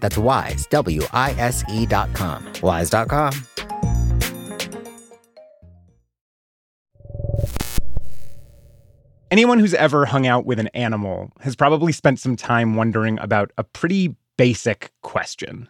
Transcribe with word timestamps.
That's 0.00 0.18
wise, 0.18 0.66
W 0.66 1.02
I 1.12 1.32
S 1.32 1.62
E.com. 1.68 2.52
Wise.com. 2.62 3.32
Anyone 9.30 9.58
who's 9.58 9.74
ever 9.74 10.06
hung 10.06 10.26
out 10.26 10.46
with 10.46 10.58
an 10.58 10.68
animal 10.68 11.30
has 11.40 11.54
probably 11.54 11.92
spent 11.92 12.18
some 12.18 12.34
time 12.34 12.76
wondering 12.76 13.18
about 13.18 13.52
a 13.58 13.64
pretty 13.64 14.16
basic 14.38 14.90
question. 15.02 15.68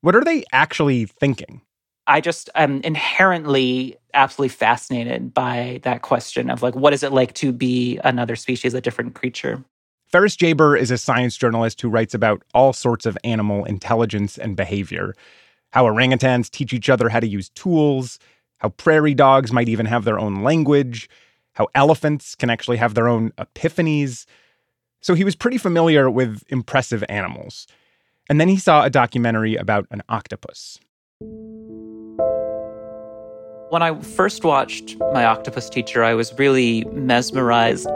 What 0.00 0.16
are 0.16 0.24
they 0.24 0.42
actually 0.50 1.06
thinking? 1.06 1.60
I 2.08 2.20
just 2.20 2.50
am 2.56 2.80
inherently 2.82 3.96
absolutely 4.14 4.48
fascinated 4.48 5.32
by 5.32 5.78
that 5.84 6.02
question 6.02 6.50
of 6.50 6.62
like, 6.62 6.74
what 6.74 6.92
is 6.92 7.04
it 7.04 7.12
like 7.12 7.34
to 7.34 7.52
be 7.52 8.00
another 8.02 8.34
species, 8.34 8.74
a 8.74 8.80
different 8.80 9.14
creature? 9.14 9.64
Ferris 10.12 10.36
Jabr 10.36 10.78
is 10.78 10.90
a 10.90 10.98
science 10.98 11.38
journalist 11.38 11.80
who 11.80 11.88
writes 11.88 12.12
about 12.12 12.42
all 12.52 12.74
sorts 12.74 13.06
of 13.06 13.16
animal 13.24 13.64
intelligence 13.64 14.36
and 14.36 14.54
behavior 14.54 15.14
how 15.70 15.86
orangutans 15.86 16.50
teach 16.50 16.74
each 16.74 16.90
other 16.90 17.08
how 17.08 17.18
to 17.18 17.26
use 17.26 17.48
tools, 17.48 18.18
how 18.58 18.68
prairie 18.68 19.14
dogs 19.14 19.52
might 19.52 19.70
even 19.70 19.86
have 19.86 20.04
their 20.04 20.20
own 20.20 20.42
language, 20.42 21.08
how 21.54 21.66
elephants 21.74 22.34
can 22.34 22.50
actually 22.50 22.76
have 22.76 22.92
their 22.92 23.08
own 23.08 23.30
epiphanies. 23.38 24.26
So 25.00 25.14
he 25.14 25.24
was 25.24 25.34
pretty 25.34 25.56
familiar 25.56 26.10
with 26.10 26.42
impressive 26.48 27.02
animals. 27.08 27.66
And 28.28 28.38
then 28.38 28.48
he 28.48 28.58
saw 28.58 28.84
a 28.84 28.90
documentary 28.90 29.56
about 29.56 29.86
an 29.90 30.02
octopus. 30.10 30.78
When 33.70 33.80
I 33.80 33.98
first 34.02 34.44
watched 34.44 34.98
My 35.14 35.24
Octopus 35.24 35.70
Teacher, 35.70 36.04
I 36.04 36.12
was 36.12 36.38
really 36.38 36.84
mesmerized. 36.92 37.88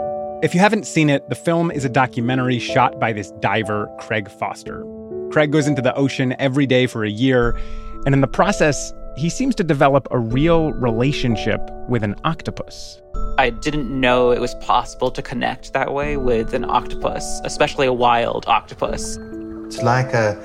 If 0.43 0.53
you 0.53 0.59
haven't 0.59 0.85
seen 0.85 1.09
it, 1.09 1.27
the 1.29 1.35
film 1.35 1.71
is 1.71 1.83
a 1.83 1.89
documentary 1.89 2.59
shot 2.59 2.99
by 2.99 3.11
this 3.11 3.31
diver, 3.39 3.89
Craig 4.01 4.29
Foster. 4.29 4.85
Craig 5.31 5.51
goes 5.51 5.65
into 5.65 5.81
the 5.81 5.95
ocean 5.95 6.35
every 6.37 6.67
day 6.67 6.85
for 6.85 7.03
a 7.03 7.09
year, 7.09 7.57
and 8.05 8.13
in 8.13 8.21
the 8.21 8.27
process, 8.27 8.93
he 9.17 9.31
seems 9.31 9.55
to 9.55 9.63
develop 9.63 10.07
a 10.11 10.19
real 10.19 10.73
relationship 10.73 11.59
with 11.89 12.03
an 12.03 12.13
octopus. 12.23 13.01
I 13.39 13.49
didn't 13.49 13.89
know 13.89 14.29
it 14.29 14.39
was 14.39 14.53
possible 14.55 15.09
to 15.09 15.23
connect 15.23 15.73
that 15.73 15.91
way 15.91 16.17
with 16.17 16.53
an 16.53 16.65
octopus, 16.65 17.41
especially 17.43 17.87
a 17.87 17.93
wild 17.93 18.45
octopus. 18.45 19.17
It's 19.65 19.81
like 19.81 20.13
a, 20.13 20.39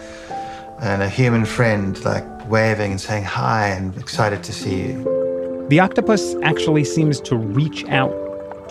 and 0.81 1.03
a 1.03 1.09
human 1.11 1.45
friend, 1.45 2.03
like 2.03 2.25
waving 2.49 2.93
and 2.93 3.01
saying 3.01 3.25
hi 3.25 3.69
and 3.69 3.95
excited 3.99 4.43
to 4.45 4.55
see 4.55 4.87
you. 4.87 5.67
The 5.69 5.81
octopus 5.81 6.35
actually 6.43 6.85
seems 6.85 7.21
to 7.21 7.37
reach 7.37 7.85
out 7.89 8.22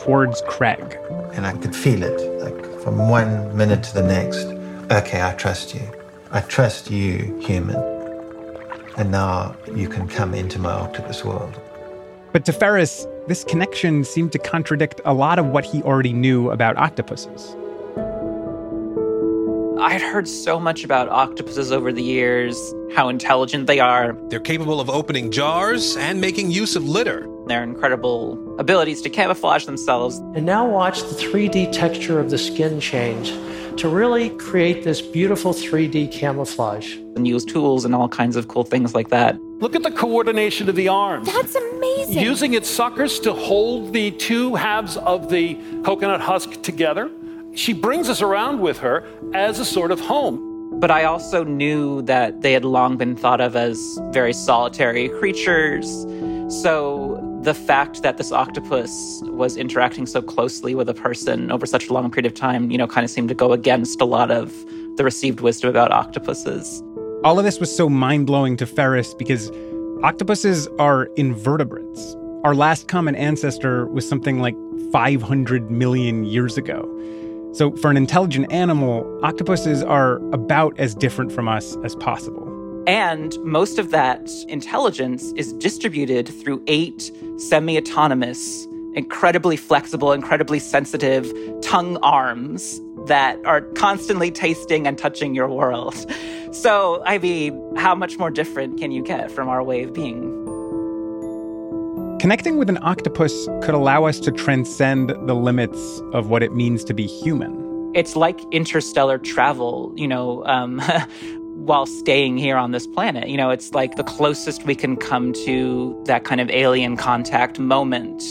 towards 0.02 0.42
Craig. 0.48 0.98
And 1.34 1.46
I 1.46 1.54
could 1.54 1.76
feel 1.76 2.02
it, 2.02 2.20
like 2.42 2.82
from 2.82 3.08
one 3.08 3.56
minute 3.56 3.84
to 3.84 3.94
the 3.94 4.04
next. 4.04 4.46
Okay, 4.92 5.22
I 5.22 5.34
trust 5.36 5.76
you. 5.76 5.82
I 6.32 6.42
trust 6.42 6.90
you, 6.90 7.38
human. 7.40 7.78
And 8.98 9.12
now 9.12 9.56
you 9.76 9.88
can 9.88 10.08
come 10.08 10.34
into 10.34 10.58
my 10.60 10.72
octopus 10.72 11.24
world. 11.24 11.60
But 12.34 12.46
to 12.46 12.54
Ferris, 12.54 13.06
this 13.28 13.44
connection 13.44 14.03
seemed 14.03 14.31
to 14.31 14.40
contradict 14.40 15.02
a 15.06 15.14
lot 15.14 15.38
of 15.38 15.48
what 15.48 15.66
he 15.66 15.84
already 15.84 16.14
knew 16.14 16.50
about 16.50 16.78
octopuses. 16.78 17.56
I 19.80 19.92
had 19.92 20.02
heard 20.02 20.28
so 20.28 20.59
much 20.59 20.84
about 20.84 21.09
octopuses 21.09 21.72
over 21.72 21.92
the 21.92 22.04
years, 22.04 22.58
how 22.96 23.09
intelligent 23.09 23.68
they 23.68 23.80
are. 23.80 24.14
They're 24.30 24.40
capable 24.40 24.80
of 24.80 24.90
opening 24.90 25.31
jars 25.31 25.96
and 25.96 26.20
making 26.20 26.52
use 26.52 26.75
of 26.75 26.88
litter. 26.88 27.28
Their 27.47 27.63
incredible 27.63 28.56
abilities 28.59 29.02
to 29.02 29.09
camouflage 29.09 29.66
themselves. 29.66 30.18
And 30.35 30.46
now 30.46 30.68
watch 30.68 31.02
the 31.02 31.16
3D 31.16 31.72
texture 31.72 32.19
of 32.19 32.29
the 32.29 32.38
skin 32.38 32.79
change 32.79 33.31
to 33.79 33.90
really 33.90 34.29
create 34.31 34.84
this 34.84 35.02
beautiful 35.02 35.53
3D 35.53 36.12
camouflage. 36.12 36.96
And 37.16 37.28
use 37.28 37.44
tools 37.44 37.84
and 37.84 37.96
all 37.96 38.07
kinds 38.07 38.35
of 38.35 38.47
cool 38.47 38.63
things 38.63 38.94
like 38.94 39.09
that. 39.09 39.38
Look 39.59 39.75
at 39.75 39.84
the 39.84 39.91
coordination 39.91 40.69
of 40.69 40.75
the 40.75 40.88
arms. 40.88 41.28
That's 41.28 41.56
amazing. 41.56 42.19
Using 42.19 42.53
its 42.53 42.69
suckers 42.69 43.19
to 43.22 43.34
hold 43.34 43.94
the 43.94 44.12
two 44.12 44.56
halves 44.56 44.97
of 44.97 45.30
the 45.30 45.56
coconut 45.84 46.22
husk 46.22 46.62
together. 46.62 47.09
She 47.53 47.74
brings 47.74 48.07
us 48.07 48.22
around 48.22 48.62
with 48.62 48.78
her 48.80 49.06
as 49.34 49.59
a 49.59 49.66
sort 49.66 49.91
of 49.91 50.00
home. 50.00 50.80
But 50.80 50.90
I 50.90 51.03
also 51.03 51.44
knew 51.44 52.01
that 52.03 52.41
they 52.41 52.53
had 52.53 52.66
long 52.66 52.97
been 52.97 53.16
thought 53.16 53.41
of 53.41 53.56
as 53.56 54.00
very 54.12 54.34
solitary 54.34 55.09
creatures. 55.09 56.06
So 56.47 57.11
the 57.44 57.53
fact 57.56 58.03
that 58.03 58.18
this 58.18 58.31
octopus 58.31 59.22
was 59.25 59.57
interacting 59.57 60.06
so 60.06 60.22
closely 60.22 60.75
with 60.75 60.88
a 60.88 60.94
person 60.94 61.52
over 61.52 61.66
such 61.66 61.88
a 61.88 61.94
long 61.94 62.12
period 62.12 62.31
of 62.31 62.38
time, 62.38 62.69
you 62.69 62.78
know, 62.78 62.85
kind 62.85 63.03
of 63.03 63.09
seemed 63.09 63.29
to 63.29 63.35
go 63.35 63.52
against 63.52 64.00
a 64.00 64.06
lot 64.06 64.29
of 64.29 64.53
the 64.97 65.03
received 65.03 65.41
wisdom 65.41 65.69
about 65.69 65.91
octopuses. 65.91 66.84
All 67.24 67.40
of 67.40 67.46
this 67.46 67.59
was 67.59 67.75
so 67.75 67.90
mind 67.90 68.28
blowing 68.28 68.57
to 68.57 68.68
Ferris 68.68 69.16
because 69.16 69.51
octopuses 70.03 70.68
are 70.78 71.06
invertebrates. 71.16 72.16
Our 72.44 72.53
last 72.53 72.88
common 72.88 73.16
ancestor 73.16 73.88
was 73.88 74.07
something 74.07 74.40
like 74.40 74.56
500 74.91 75.72
million 75.72 76.25
years 76.25 76.57
ago. 76.57 76.88
So, 77.53 77.75
for 77.78 77.90
an 77.90 77.97
intelligent 77.97 78.51
animal, 78.51 79.19
octopuses 79.24 79.81
are 79.84 80.18
about 80.31 80.80
as 80.80 80.96
different 80.96 81.31
from 81.31 81.47
us 81.47 81.75
as 81.84 81.96
possible. 81.96 82.50
And 82.88 83.38
most 83.44 83.78
of 83.78 83.92
that 83.92 84.30
intelligence 84.47 85.31
is 85.36 85.53
distributed 85.53 86.28
through 86.28 86.64
eight 86.68 87.12
semi 87.38 87.78
autonomous, 87.78 88.68
incredibly 88.96 89.56
flexible, 89.56 90.12
incredibly 90.12 90.58
sensitive 90.58 91.31
tongue 91.62 91.97
arms 91.97 92.81
that 93.06 93.44
are 93.46 93.62
constantly 93.62 94.31
tasting 94.31 94.88
and 94.88 94.97
touching 94.97 95.36
your 95.36 95.47
world. 95.47 95.96
So, 96.52 97.02
I 97.06 97.18
mean, 97.18 97.75
how 97.75 97.96
much 97.96 98.18
more 98.18 98.30
different 98.30 98.80
can 98.80 98.92
you 98.92 99.03
get 99.03 99.31
from 99.31 99.48
our 99.48 99.63
way 99.63 99.84
of 99.84 99.94
being? 99.94 100.38
Connecting 102.19 102.58
with 102.58 102.69
an 102.69 102.78
octopus 102.81 103.48
could 103.63 103.74
allow 103.74 104.06
us 104.06 104.19
to 104.19 104.31
transcend 104.31 105.09
the 105.28 105.34
limits 105.34 106.02
of 106.13 106.30
what 106.30 106.44
it 106.44 106.53
means 106.53 106.84
to 106.84 106.94
be 106.94 107.08
human. 107.08 107.92
It's 107.96 108.16
like 108.16 108.40
interstellar 108.52 109.18
travel, 109.18 109.92
you 109.96 110.08
know, 110.08 110.46
um, 110.46 110.81
while 111.66 111.86
staying 111.86 112.38
here 112.38 112.58
on 112.58 112.72
this 112.72 112.88
planet. 112.88 113.30
You 113.30 113.38
know, 113.38 113.50
it's 113.50 113.74
like 113.74 113.96
the 113.96 114.04
closest 114.04 114.66
we 114.66 114.76
can 114.76 114.98
come 114.98 115.34
to 115.46 116.02
that 116.06 116.24
kind 116.24 116.42
of 116.42 116.50
alien 116.50 116.98
contact 116.98 117.60
moment. 117.60 118.22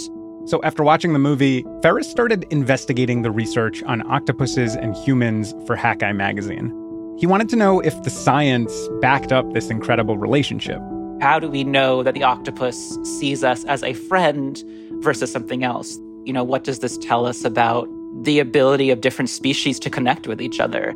So, 0.47 0.61
after 0.65 0.83
watching 0.83 1.13
the 1.13 1.19
movie, 1.19 1.65
Ferris 1.83 2.11
started 2.11 2.45
investigating 2.51 3.23
the 3.23 3.31
research 3.31 3.83
on 3.85 4.09
octopuses 4.11 4.75
and 4.75 4.97
humans 4.97 5.55
for 5.67 5.77
Hakai 5.77 6.15
magazine. 6.15 6.75
He 7.19 7.27
wanted 7.27 7.49
to 7.51 7.57
know 7.57 7.81
if 7.81 8.03
the 8.03 8.11
science 8.11 8.73
backed 9.01 9.31
up 9.31 9.53
this 9.53 9.71
incredible 9.71 10.17
relationship. 10.17 10.81
How 11.21 11.39
do 11.39 11.51
we 11.51 11.65
know 11.65 12.03
that 12.03 12.15
the 12.15 12.23
octopus 12.23 12.99
sees 13.05 13.45
us 13.45 13.65
as 13.65 13.83
a 13.83 13.93
friend 13.93 14.62
versus 15.03 15.31
something 15.31 15.62
else? 15.62 15.99
You 16.25 16.33
know, 16.33 16.43
what 16.43 16.65
does 16.65 16.79
this 16.79 16.97
tell 16.99 17.27
us 17.27 17.45
about 17.45 17.89
the 18.23 18.39
ability 18.39 18.91
of 18.91 19.03
different 19.03 19.29
species 19.29 19.79
to 19.81 19.91
connect 19.91 20.27
with 20.27 20.41
each 20.41 20.59
other? 20.59 20.95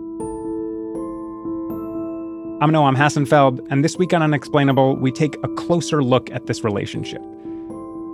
I'm 2.61 2.71
Noam 2.71 2.97
Hassenfeld, 2.97 3.67
and 3.69 3.85
this 3.85 3.97
week 3.99 4.15
on 4.15 4.23
Unexplainable, 4.23 4.95
we 4.95 5.11
take 5.11 5.35
a 5.43 5.49
closer 5.49 6.05
look 6.05 6.31
at 6.31 6.47
this 6.47 6.63
relationship. 6.63 7.21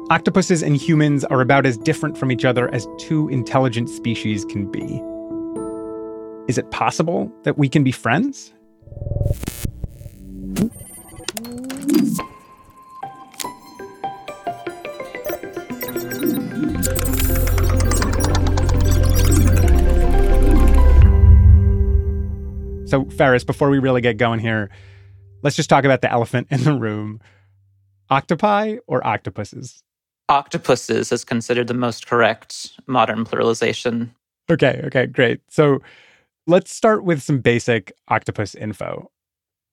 Octopuses 0.09 0.63
and 0.63 0.77
humans 0.77 1.27
are 1.27 1.43
about 1.43 1.67
as 1.67 1.77
different 1.77 2.17
from 2.17 2.33
each 2.33 2.47
other 2.47 2.73
as 2.75 2.89
two 2.99 3.29
intelligent 3.29 3.91
species 3.91 4.47
can 4.47 4.65
be. 4.71 5.03
Is 6.51 6.57
it 6.57 6.71
possible 6.71 7.31
that 7.43 7.59
we 7.59 7.69
can 7.69 7.85
be 7.85 7.93
friends? 7.93 8.55
So, 22.91 23.05
Ferris, 23.07 23.45
before 23.45 23.71
we 23.71 23.79
really 23.79 24.01
get 24.01 24.17
going 24.17 24.41
here, 24.41 24.71
let's 25.43 25.57
just 25.57 25.71
talk 25.71 25.85
about 25.85 26.03
the 26.03 26.11
elephant 26.11 26.49
in 26.51 26.65
the 26.65 26.75
room. 26.75 27.21
Octopi 28.11 28.77
or 28.87 29.07
octopuses? 29.07 29.83
Octopuses 30.29 31.13
is 31.13 31.25
considered 31.25 31.69
the 31.69 31.75
most 31.75 32.07
correct 32.07 32.79
modern 32.87 33.25
pluralization. 33.25 34.11
Okay, 34.51 34.81
okay, 34.85 35.07
great. 35.07 35.41
So 35.49 35.81
Let's 36.51 36.75
start 36.75 37.05
with 37.05 37.23
some 37.23 37.39
basic 37.39 37.93
octopus 38.09 38.57
info. 38.57 39.13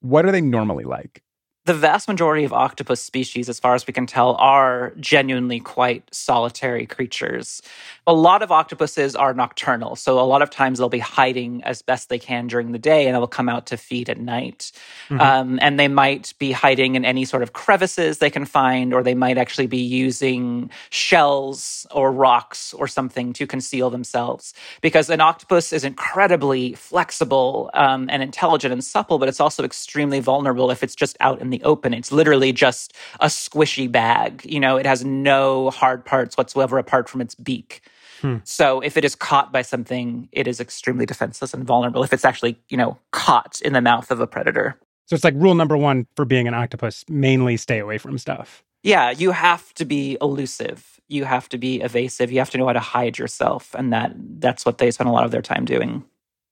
What 0.02 0.25
are 0.25 0.31
they 0.31 0.42
normally 0.42 0.84
like? 0.84 1.24
The 1.68 1.74
vast 1.74 2.08
majority 2.08 2.46
of 2.46 2.54
octopus 2.54 3.02
species, 3.02 3.50
as 3.50 3.60
far 3.60 3.75
as 3.75 3.86
we 3.86 3.92
can 3.92 4.06
tell, 4.06 4.36
are 4.36 4.94
genuinely 5.02 5.60
quite 5.60 6.08
solitary 6.16 6.86
creatures. 6.86 7.62
A 8.08 8.14
lot 8.14 8.42
of 8.42 8.54
octopuses 8.54 9.18
are 9.18 9.34
nocturnal, 9.34 9.98
so 9.98 10.18
a 10.18 10.24
lot 10.24 10.42
of 10.42 10.50
times 10.50 10.80
they'll 10.80 10.88
be 10.88 11.00
hiding 11.00 11.62
as 11.66 11.81
best 11.81 12.08
they 12.08 12.19
can 12.19 12.48
during 12.48 12.72
the 12.72 12.80
day 12.80 13.06
and 13.06 13.14
they'll 13.14 13.28
come 13.28 13.50
out 13.50 13.66
to 13.66 13.75
feed 13.75 14.10
at 14.10 14.18
night. 14.18 14.72
Mm-hmm. 15.10 15.19
Um, 15.19 15.60
and 15.62 15.78
they 15.78 15.90
might 15.90 16.34
be 16.40 16.54
hiding 16.54 16.96
in 16.96 17.04
any 17.04 17.25
sort 17.25 17.44
of 17.44 17.52
crevices 17.52 18.19
they 18.19 18.30
can 18.30 18.46
find, 18.46 18.94
or 18.94 19.04
they 19.04 19.14
might 19.14 19.38
actually 19.38 19.68
be 19.68 19.80
using 19.80 20.69
shells 20.90 21.86
or 21.92 22.14
rocks 22.14 22.74
or 22.75 22.88
something 22.88 23.34
to 23.34 23.46
conceal 23.46 23.90
themselves. 23.90 24.54
Because 24.80 25.10
an 25.10 25.19
octopus 25.19 25.74
is 25.74 25.84
incredibly 25.84 26.75
flexible 26.75 27.69
um, 27.74 28.08
and 28.10 28.24
intelligent 28.24 28.72
and 28.72 28.81
supple, 28.81 29.19
but 29.19 29.28
it's 29.28 29.42
also 29.42 29.66
extremely 29.66 30.22
vulnerable 30.22 30.72
if 30.72 30.81
it's 30.81 30.96
just 30.96 31.18
out 31.19 31.42
in 31.42 31.50
the 31.50 31.56
open. 31.63 31.94
It's 31.94 32.12
literally 32.12 32.51
just 32.51 32.94
a 33.19 33.27
squishy 33.27 33.92
bag. 33.92 34.45
You 34.45 34.59
know, 34.59 34.77
it 34.77 34.86
has 34.86 35.04
no 35.04 35.69
hard 35.69 36.06
parts 36.06 36.38
whatsoever 36.38 36.77
apart 36.77 37.09
from 37.09 37.21
its 37.21 37.36
beak. 37.36 37.81
Hmm. 38.21 38.38
So 38.44 38.80
if 38.80 38.98
it 38.98 39.06
is 39.06 39.15
caught 39.15 39.51
by 39.51 39.62
something, 39.62 40.27
it 40.31 40.48
is 40.48 40.59
extremely 40.59 41.06
defenseless 41.06 41.54
and 41.54 41.63
vulnerable 41.63 42.04
if 42.04 42.13
it's 42.13 42.25
actually, 42.25 42.57
you 42.69 42.77
know, 42.77 42.98
caught 43.12 43.62
in 43.62 43.74
the 43.74 43.81
mouth 43.81 44.09
of 44.12 44.19
a 44.19 44.27
predator. 44.27 44.77
So 45.06 45.15
it's 45.15 45.24
like 45.24 45.36
rule 45.38 45.56
number 45.56 45.77
one 45.77 46.07
for 46.15 46.25
being 46.25 46.48
an 46.48 46.54
octopus 46.54 47.06
mainly 47.07 47.57
stay 47.57 47.80
away 47.80 47.98
from 47.98 48.18
stuff. 48.18 48.63
Yeah, 48.83 49.12
you 49.12 49.31
have 49.31 49.74
to 49.75 49.86
be 49.86 50.18
elusive. 50.21 51.00
You 51.07 51.25
have 51.25 51.48
to 51.50 51.57
be 51.57 51.81
evasive. 51.81 52.31
You 52.31 52.39
have 52.39 52.50
to 52.51 52.57
know 52.57 52.68
how 52.68 52.74
to 52.74 52.80
hide 52.80 53.18
yourself. 53.18 53.74
And 53.75 53.94
that 53.94 54.13
that's 54.39 54.65
what 54.65 54.77
they 54.77 54.92
spend 54.92 55.09
a 55.09 55.13
lot 55.13 55.25
of 55.25 55.31
their 55.31 55.42
time 55.42 55.65
doing. 55.65 56.04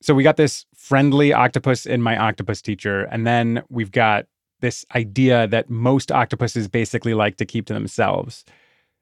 So 0.01 0.13
we 0.13 0.23
got 0.23 0.37
this 0.37 0.65
friendly 0.75 1.33
octopus 1.33 1.85
in 1.85 2.01
my 2.01 2.17
octopus 2.17 2.61
teacher. 2.61 3.03
And 3.05 3.25
then 3.25 3.63
we've 3.69 3.91
got 3.91 4.25
this 4.61 4.85
idea 4.95 5.47
that 5.47 5.69
most 5.69 6.11
octopuses 6.11 6.67
basically 6.67 7.13
like 7.13 7.37
to 7.37 7.45
keep 7.45 7.65
to 7.67 7.73
themselves. 7.73 8.45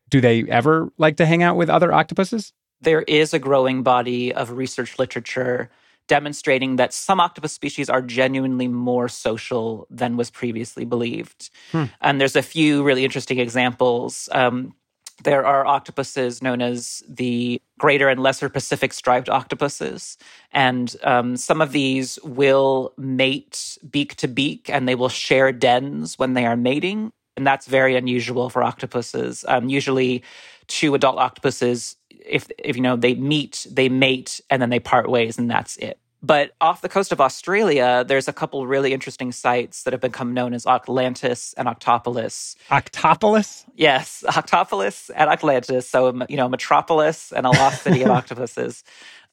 Do 0.09 0.21
they 0.21 0.44
ever 0.44 0.91
like 0.97 1.17
to 1.17 1.25
hang 1.25 1.44
out 1.44 1.55
with 1.55 1.69
other 1.69 1.94
octopuses? 1.94 2.53
There 2.81 3.03
is 3.03 3.33
a 3.33 3.39
growing 3.39 3.83
body 3.83 4.33
of 4.33 4.51
research 4.51 5.00
literature 5.00 5.69
demonstrating 6.07 6.75
that 6.75 6.94
some 6.94 7.19
octopus 7.19 7.53
species 7.53 7.89
are 7.89 8.01
genuinely 8.01 8.67
more 8.67 9.07
social 9.07 9.88
than 9.89 10.17
was 10.17 10.29
previously 10.29 10.85
believed. 10.85 11.50
Hmm. 11.71 11.85
And 12.01 12.19
there's 12.19 12.35
a 12.35 12.41
few 12.41 12.83
really 12.83 13.05
interesting 13.05 13.39
examples. 13.39 14.27
Um, 14.31 14.75
there 15.24 15.46
are 15.46 15.66
octopuses 15.66 16.42
known 16.42 16.62
as 16.62 17.04
the 17.08 17.62
greater 17.80 18.10
and 18.10 18.22
lesser 18.22 18.50
Pacific 18.50 18.94
striped 18.94 19.30
octopuses. 19.30 20.18
And 20.52 20.96
um, 21.04 21.38
some 21.38 21.62
of 21.62 21.72
these 21.72 22.20
will 22.24 22.94
mate 22.98 23.78
beak 23.90 24.16
to 24.18 24.28
beak 24.28 24.70
and 24.70 24.88
they 24.88 24.96
will 24.96 25.10
share 25.10 25.52
dens 25.52 26.20
when 26.20 26.34
they 26.34 26.46
are 26.46 26.58
mating 26.58 27.12
and 27.36 27.46
that's 27.48 27.68
very 27.68 27.96
unusual 27.96 28.50
for 28.50 28.64
octopuses. 28.64 29.46
Um, 29.48 29.70
usually, 29.70 30.24
two 30.68 30.96
adult 30.96 31.18
octopuses, 31.18 31.96
if 32.10 32.48
if 32.58 32.75
you 32.75 32.81
know 32.81 32.96
they 32.96 33.16
meet, 33.16 33.68
they 33.70 33.90
mate, 33.90 34.42
and 34.50 34.62
then 34.62 34.70
they 34.70 34.80
part 34.80 35.10
ways, 35.10 35.38
and 35.38 35.50
that's 35.50 35.78
it. 35.78 36.00
But 36.25 36.54
off 36.62 36.81
the 36.81 36.88
coast 36.88 37.12
of 37.12 37.20
Australia, 37.20 38.06
there's 38.08 38.30
a 38.30 38.34
couple 38.34 38.66
really 38.66 38.94
interesting 38.94 39.34
sites 39.34 39.84
that 39.84 39.92
have 39.92 40.00
become 40.00 40.34
known 40.34 40.54
as 40.54 40.64
Octlantis 40.64 41.54
and 41.58 41.68
Octopolis. 41.68 42.56
Octopolis? 42.72 43.66
Yes, 43.75 44.24
Octopolis 44.30 45.12
and 45.14 45.30
Octlantis. 45.30 45.84
So, 45.84 46.25
you 46.30 46.38
know, 46.38 46.48
Metropolis 46.48 47.34
and 47.34 47.46
a 47.46 47.50
lost 47.50 47.84
city 47.84 48.04
of 48.04 48.10
octopuses. 48.20 48.86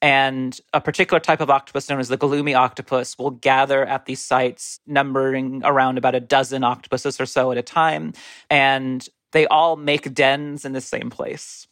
And 0.03 0.59
a 0.73 0.81
particular 0.81 1.21
type 1.21 1.41
of 1.41 1.49
octopus 1.49 1.89
known 1.89 2.01
as 2.01 2.09
the 2.09 2.17
gloomy 2.17 2.55
octopus 2.55 3.17
will 3.19 3.31
gather 3.31 3.85
at 3.87 4.07
these 4.07 4.21
sites, 4.21 4.81
numbering 4.87 5.63
around 5.65 5.97
about 5.97 6.17
a 6.17 6.21
dozen 6.21 6.65
octopuses 6.65 7.21
or 7.21 7.27
so 7.27 7.53
at 7.53 7.59
a 7.59 7.63
time. 7.63 8.15
And 8.49 9.07
they 9.31 9.47
all 9.47 9.77
make 9.77 10.13
dens 10.13 10.65
in 10.65 10.73
the 10.73 10.81
same 10.81 11.09
place. 11.09 11.69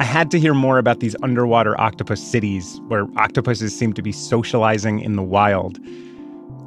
I 0.00 0.04
had 0.04 0.30
to 0.30 0.38
hear 0.38 0.54
more 0.54 0.78
about 0.78 1.00
these 1.00 1.16
underwater 1.24 1.78
octopus 1.80 2.22
cities 2.22 2.80
where 2.86 3.08
octopuses 3.16 3.76
seem 3.76 3.92
to 3.94 4.02
be 4.02 4.12
socializing 4.12 5.00
in 5.00 5.16
the 5.16 5.24
wild. 5.24 5.80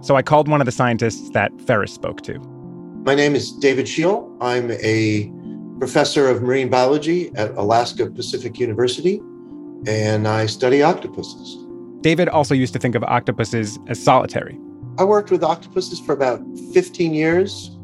So 0.02 0.18
I 0.18 0.22
called 0.22 0.50
one 0.50 0.60
of 0.60 0.66
the 0.66 0.72
scientists 0.72 1.30
that 1.30 1.50
Ferris 1.62 1.94
spoke 1.94 2.22
to. 2.24 2.40
My 3.06 3.16
name 3.16 3.34
is 3.34 3.54
David 3.54 3.88
Scheel. 3.88 4.30
I'm 4.42 4.72
a 4.72 5.32
professor 5.80 6.28
of 6.28 6.42
marine 6.42 6.70
biology 6.70 7.32
at 7.36 7.52
Alaska 7.52 8.08
Pacific 8.08 8.60
University, 8.60 9.22
and 9.88 10.28
I 10.28 10.46
study 10.46 10.84
octopuses. 10.84 11.58
David 12.02 12.28
also 12.28 12.54
used 12.54 12.74
to 12.74 12.80
think 12.80 12.96
of 12.96 13.04
octopuses 13.06 13.80
as 13.88 14.04
solitary. 14.04 14.60
I 14.98 15.06
worked 15.06 15.32
with 15.32 15.42
octopuses 15.42 16.02
for 16.02 16.12
about 16.12 16.42
15 16.74 17.14
years, 17.14 17.78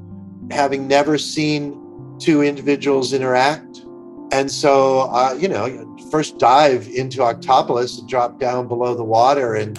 having 0.52 0.90
never 0.90 1.18
seen 1.18 1.82
two 2.20 2.42
individuals 2.42 3.14
interact. 3.14 3.86
And 4.32 4.52
so, 4.52 5.02
uh, 5.12 5.36
you 5.40 5.48
know, 5.48 5.98
first 6.12 6.38
dive 6.38 6.88
into 6.88 7.22
Octopolis 7.22 8.00
and 8.00 8.10
drop 8.10 8.40
down 8.40 8.68
below 8.68 8.94
the 8.94 9.04
water, 9.04 9.56
and 9.56 9.78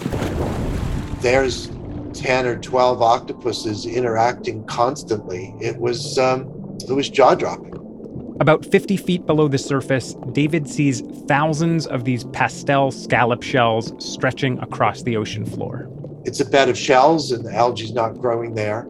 there's 1.21 1.69
10 2.13 2.47
or 2.47 2.57
12 2.57 3.01
octopuses 3.01 3.85
interacting 3.85 4.63
constantly. 4.65 5.53
It 5.61 5.77
was, 5.77 6.17
um, 6.17 6.49
it 6.87 6.93
was 6.93 7.09
jaw 7.09 7.35
dropping. 7.35 7.69
About 8.39 8.65
50 8.65 8.95
feet 8.97 9.25
below 9.25 9.49
the 9.49 9.57
surface, 9.57 10.15
David 10.31 10.67
sees 10.67 11.01
thousands 11.27 11.85
of 11.85 12.05
these 12.05 12.23
pastel 12.25 12.89
scallop 12.89 13.43
shells 13.43 13.93
stretching 13.99 14.57
across 14.59 15.03
the 15.03 15.17
ocean 15.17 15.45
floor. 15.45 15.89
It's 16.25 16.39
a 16.39 16.45
bed 16.45 16.69
of 16.69 16.77
shells, 16.77 17.31
and 17.31 17.45
the 17.45 17.53
algae's 17.53 17.91
not 17.91 18.17
growing 18.17 18.55
there. 18.55 18.87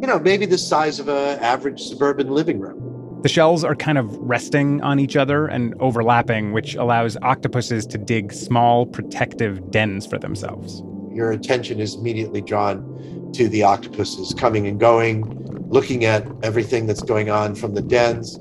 You 0.00 0.06
know, 0.06 0.18
maybe 0.18 0.46
the 0.46 0.58
size 0.58 0.98
of 0.98 1.08
an 1.08 1.38
average 1.38 1.80
suburban 1.80 2.28
living 2.30 2.60
room. 2.60 2.87
The 3.22 3.28
shells 3.28 3.64
are 3.64 3.74
kind 3.74 3.98
of 3.98 4.16
resting 4.18 4.80
on 4.82 5.00
each 5.00 5.16
other 5.16 5.46
and 5.46 5.74
overlapping, 5.80 6.52
which 6.52 6.76
allows 6.76 7.16
octopuses 7.16 7.84
to 7.88 7.98
dig 7.98 8.32
small 8.32 8.86
protective 8.86 9.72
dens 9.72 10.06
for 10.06 10.18
themselves. 10.18 10.84
Your 11.12 11.32
attention 11.32 11.80
is 11.80 11.96
immediately 11.96 12.40
drawn 12.40 13.32
to 13.34 13.48
the 13.48 13.64
octopuses 13.64 14.34
coming 14.34 14.68
and 14.68 14.78
going, 14.78 15.24
looking 15.68 16.04
at 16.04 16.28
everything 16.44 16.86
that's 16.86 17.02
going 17.02 17.28
on 17.28 17.56
from 17.56 17.74
the 17.74 17.82
dens. 17.82 18.38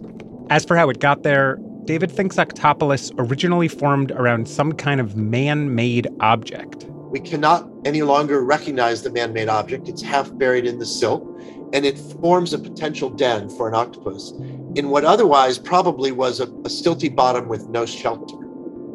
As 0.52 0.64
for 0.64 0.78
how 0.78 0.92
it 0.92 1.00
got 1.00 1.24
there, 1.24 1.58
David 1.86 2.12
thinks 2.12 2.38
Octopolis 2.38 3.12
originally 3.18 3.68
formed 3.68 4.12
around 4.12 4.48
some 4.48 4.74
kind 4.74 5.02
of 5.02 5.18
man 5.18 5.74
made 5.74 6.08
object. 6.20 6.86
We 7.10 7.20
cannot 7.20 7.68
any 7.86 8.04
longer 8.04 8.44
recognize 8.44 9.02
the 9.02 9.10
man 9.10 9.34
made 9.34 9.50
object. 9.50 9.88
It's 9.88 10.04
half 10.04 10.38
buried 10.38 10.68
in 10.68 10.78
the 10.78 10.86
silt, 10.86 11.26
and 11.74 11.86
it 11.86 11.98
forms 11.98 12.54
a 12.54 12.60
potential 12.60 13.10
den 13.10 13.50
for 13.50 13.68
an 13.68 13.76
octopus 13.76 14.32
in 14.76 14.90
what 14.90 15.04
otherwise 15.04 15.58
probably 15.58 16.12
was 16.12 16.40
a, 16.40 16.44
a 16.44 16.70
silty 16.70 17.14
bottom 17.14 17.48
with 17.48 17.68
no 17.70 17.86
shelter. 17.86 18.36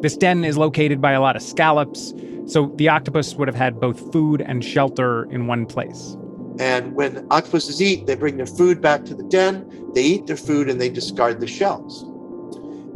This 0.01 0.17
den 0.17 0.43
is 0.43 0.57
located 0.57 1.01
by 1.01 1.11
a 1.11 1.21
lot 1.21 1.35
of 1.35 1.41
scallops, 1.41 2.13
so 2.45 2.71
the 2.75 2.89
octopus 2.89 3.35
would 3.35 3.47
have 3.47 3.55
had 3.55 3.79
both 3.79 4.11
food 4.11 4.41
and 4.41 4.63
shelter 4.63 5.25
in 5.31 5.47
one 5.47 5.65
place. 5.65 6.17
And 6.59 6.93
when 6.93 7.25
octopuses 7.31 7.81
eat, 7.81 8.05
they 8.05 8.15
bring 8.15 8.37
their 8.37 8.45
food 8.45 8.81
back 8.81 9.05
to 9.05 9.15
the 9.15 9.23
den, 9.23 9.91
they 9.93 10.03
eat 10.03 10.27
their 10.27 10.37
food, 10.37 10.69
and 10.69 10.79
they 10.79 10.89
discard 10.89 11.39
the 11.39 11.47
shells. 11.47 12.03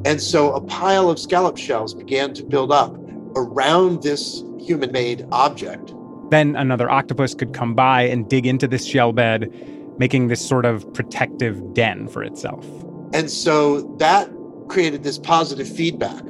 And 0.05 0.22
so 0.22 0.53
a 0.53 0.62
pile 0.62 1.10
of 1.10 1.17
scallop 1.17 1.57
shells 1.57 1.93
began 1.93 2.34
to 2.36 2.43
build 2.43 2.72
up 2.72 2.96
around 3.36 4.03
this 4.03 4.43
human 4.60 4.91
made 4.91 5.25
object. 5.31 5.93
Then 6.29 6.55
another 6.55 6.89
octopus 6.89 7.34
could 7.34 7.53
come 7.53 7.74
by 7.74 8.03
and 8.03 8.29
dig 8.29 8.46
into 8.46 8.67
this 8.67 8.86
shell 8.86 9.13
bed, 9.13 9.51
making 9.98 10.27
this 10.27 10.46
sort 10.46 10.65
of 10.65 10.91
protective 10.93 11.74
den 11.74 12.07
for 12.07 12.24
itself. 12.24 12.65
And 13.13 13.31
so 13.31 13.81
that 13.98 14.29
created 14.67 15.03
this 15.03 15.17
positive 15.17 15.67
feedback. 15.67 16.24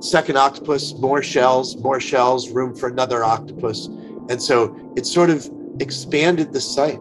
Second 0.00 0.36
octopus, 0.36 0.94
more 0.98 1.22
shells, 1.22 1.76
more 1.76 2.00
shells, 2.00 2.50
room 2.50 2.74
for 2.74 2.88
another 2.88 3.24
octopus. 3.24 3.86
And 4.28 4.42
so 4.42 4.74
it 4.96 5.06
sort 5.06 5.30
of 5.30 5.48
expanded 5.80 6.52
the 6.52 6.60
site. 6.60 7.00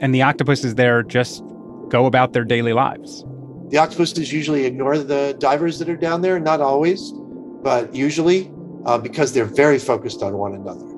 And 0.00 0.14
the 0.14 0.22
octopuses 0.22 0.74
there 0.74 1.02
just 1.02 1.42
go 1.88 2.06
about 2.06 2.32
their 2.32 2.44
daily 2.44 2.72
lives. 2.72 3.24
The 3.70 3.78
octopuses 3.78 4.32
usually 4.32 4.66
ignore 4.66 4.98
the 4.98 5.34
divers 5.38 5.78
that 5.78 5.88
are 5.88 5.96
down 5.96 6.20
there, 6.20 6.38
not 6.38 6.60
always, 6.60 7.12
but 7.62 7.94
usually 7.94 8.52
uh, 8.84 8.98
because 8.98 9.32
they're 9.32 9.46
very 9.46 9.78
focused 9.78 10.22
on 10.22 10.36
one 10.36 10.54
another. 10.54 10.93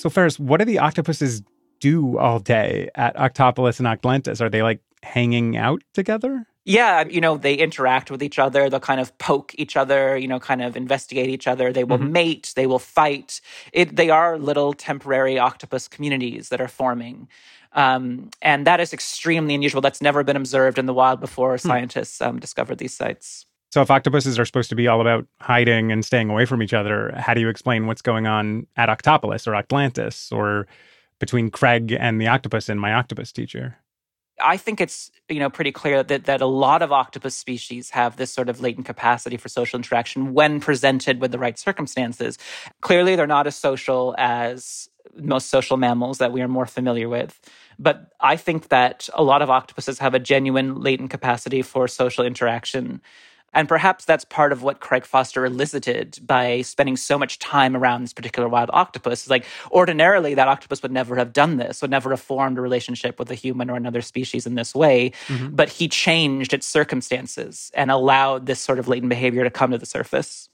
So, 0.00 0.08
Ferris, 0.08 0.38
what 0.38 0.60
do 0.60 0.64
the 0.64 0.78
octopuses 0.78 1.42
do 1.78 2.16
all 2.16 2.38
day 2.38 2.88
at 2.94 3.14
Octopolis 3.16 3.78
and 3.80 3.86
Octlantis? 3.86 4.40
Are 4.40 4.48
they 4.48 4.62
like 4.62 4.80
hanging 5.02 5.58
out 5.58 5.82
together? 5.92 6.46
Yeah, 6.64 7.04
you 7.06 7.20
know, 7.20 7.36
they 7.36 7.52
interact 7.52 8.10
with 8.10 8.22
each 8.22 8.38
other. 8.38 8.70
They'll 8.70 8.80
kind 8.80 9.00
of 9.00 9.16
poke 9.18 9.54
each 9.58 9.76
other, 9.76 10.16
you 10.16 10.26
know, 10.26 10.40
kind 10.40 10.62
of 10.62 10.74
investigate 10.74 11.28
each 11.28 11.46
other. 11.46 11.70
They 11.70 11.84
will 11.84 11.98
mm-hmm. 11.98 12.12
mate. 12.12 12.52
They 12.56 12.66
will 12.66 12.78
fight. 12.78 13.42
It, 13.74 13.96
they 13.96 14.08
are 14.08 14.38
little 14.38 14.72
temporary 14.72 15.38
octopus 15.38 15.86
communities 15.86 16.48
that 16.48 16.62
are 16.62 16.68
forming. 16.68 17.28
Um, 17.72 18.30
and 18.40 18.66
that 18.66 18.80
is 18.80 18.94
extremely 18.94 19.54
unusual. 19.54 19.82
That's 19.82 20.00
never 20.00 20.24
been 20.24 20.36
observed 20.36 20.78
in 20.78 20.86
the 20.86 20.94
wild 20.94 21.20
before 21.20 21.52
hmm. 21.58 21.68
scientists 21.68 22.22
um, 22.22 22.38
discovered 22.38 22.78
these 22.78 22.94
sites. 22.94 23.44
So, 23.70 23.82
if 23.82 23.90
octopuses 23.90 24.38
are 24.38 24.44
supposed 24.44 24.68
to 24.70 24.76
be 24.76 24.88
all 24.88 25.00
about 25.00 25.26
hiding 25.40 25.92
and 25.92 26.04
staying 26.04 26.28
away 26.28 26.44
from 26.44 26.62
each 26.62 26.74
other, 26.74 27.12
how 27.16 27.34
do 27.34 27.40
you 27.40 27.48
explain 27.48 27.86
what's 27.86 28.02
going 28.02 28.26
on 28.26 28.66
at 28.76 28.88
Octopolis 28.88 29.46
or 29.46 29.54
Atlantis 29.54 30.32
or 30.32 30.66
between 31.20 31.50
Craig 31.50 31.92
and 31.92 32.20
the 32.20 32.26
octopus 32.26 32.68
in 32.68 32.78
My 32.78 32.94
Octopus 32.94 33.30
Teacher? 33.30 33.76
I 34.42 34.56
think 34.56 34.80
it's 34.80 35.10
you 35.28 35.38
know 35.38 35.50
pretty 35.50 35.70
clear 35.70 36.02
that 36.02 36.24
that 36.24 36.40
a 36.40 36.46
lot 36.46 36.82
of 36.82 36.92
octopus 36.92 37.36
species 37.36 37.90
have 37.90 38.16
this 38.16 38.32
sort 38.32 38.48
of 38.48 38.60
latent 38.60 38.86
capacity 38.86 39.36
for 39.36 39.48
social 39.48 39.78
interaction 39.78 40.32
when 40.32 40.60
presented 40.60 41.20
with 41.20 41.30
the 41.30 41.38
right 41.38 41.58
circumstances. 41.58 42.38
Clearly, 42.80 43.16
they're 43.16 43.26
not 43.26 43.46
as 43.46 43.54
social 43.54 44.14
as 44.18 44.88
most 45.14 45.48
social 45.48 45.76
mammals 45.76 46.18
that 46.18 46.32
we 46.32 46.40
are 46.40 46.48
more 46.48 46.66
familiar 46.66 47.08
with. 47.08 47.40
But 47.78 48.12
I 48.20 48.36
think 48.36 48.68
that 48.68 49.08
a 49.14 49.22
lot 49.22 49.42
of 49.42 49.50
octopuses 49.50 49.98
have 49.98 50.14
a 50.14 50.18
genuine 50.18 50.80
latent 50.80 51.10
capacity 51.10 51.62
for 51.62 51.88
social 51.88 52.24
interaction. 52.24 53.00
And 53.52 53.68
perhaps 53.68 54.04
that's 54.04 54.24
part 54.24 54.52
of 54.52 54.62
what 54.62 54.78
Craig 54.78 55.04
Foster 55.04 55.44
elicited 55.44 56.18
by 56.24 56.62
spending 56.62 56.96
so 56.96 57.18
much 57.18 57.40
time 57.40 57.76
around 57.76 58.02
this 58.02 58.12
particular 58.12 58.48
wild 58.48 58.70
octopus. 58.72 59.28
Like, 59.28 59.44
ordinarily, 59.72 60.34
that 60.34 60.46
octopus 60.46 60.82
would 60.82 60.92
never 60.92 61.16
have 61.16 61.32
done 61.32 61.56
this, 61.56 61.82
would 61.82 61.90
never 61.90 62.10
have 62.10 62.20
formed 62.20 62.58
a 62.58 62.60
relationship 62.60 63.18
with 63.18 63.30
a 63.30 63.34
human 63.34 63.68
or 63.68 63.76
another 63.76 64.02
species 64.02 64.46
in 64.46 64.54
this 64.54 64.72
way. 64.74 65.10
Mm-hmm. 65.26 65.56
But 65.56 65.68
he 65.68 65.88
changed 65.88 66.54
its 66.54 66.66
circumstances 66.66 67.72
and 67.74 67.90
allowed 67.90 68.46
this 68.46 68.60
sort 68.60 68.78
of 68.78 68.86
latent 68.86 69.10
behavior 69.10 69.42
to 69.42 69.50
come 69.50 69.72
to 69.72 69.78
the 69.78 69.86
surface. 69.86 70.48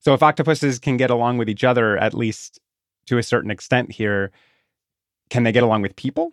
So, 0.00 0.12
if 0.14 0.22
octopuses 0.22 0.80
can 0.80 0.96
get 0.96 1.10
along 1.10 1.38
with 1.38 1.48
each 1.48 1.62
other, 1.62 1.96
at 1.96 2.12
least 2.12 2.58
to 3.06 3.18
a 3.18 3.22
certain 3.22 3.52
extent 3.52 3.92
here, 3.92 4.32
can 5.30 5.44
they 5.44 5.52
get 5.52 5.62
along 5.62 5.82
with 5.82 5.94
people? 5.94 6.32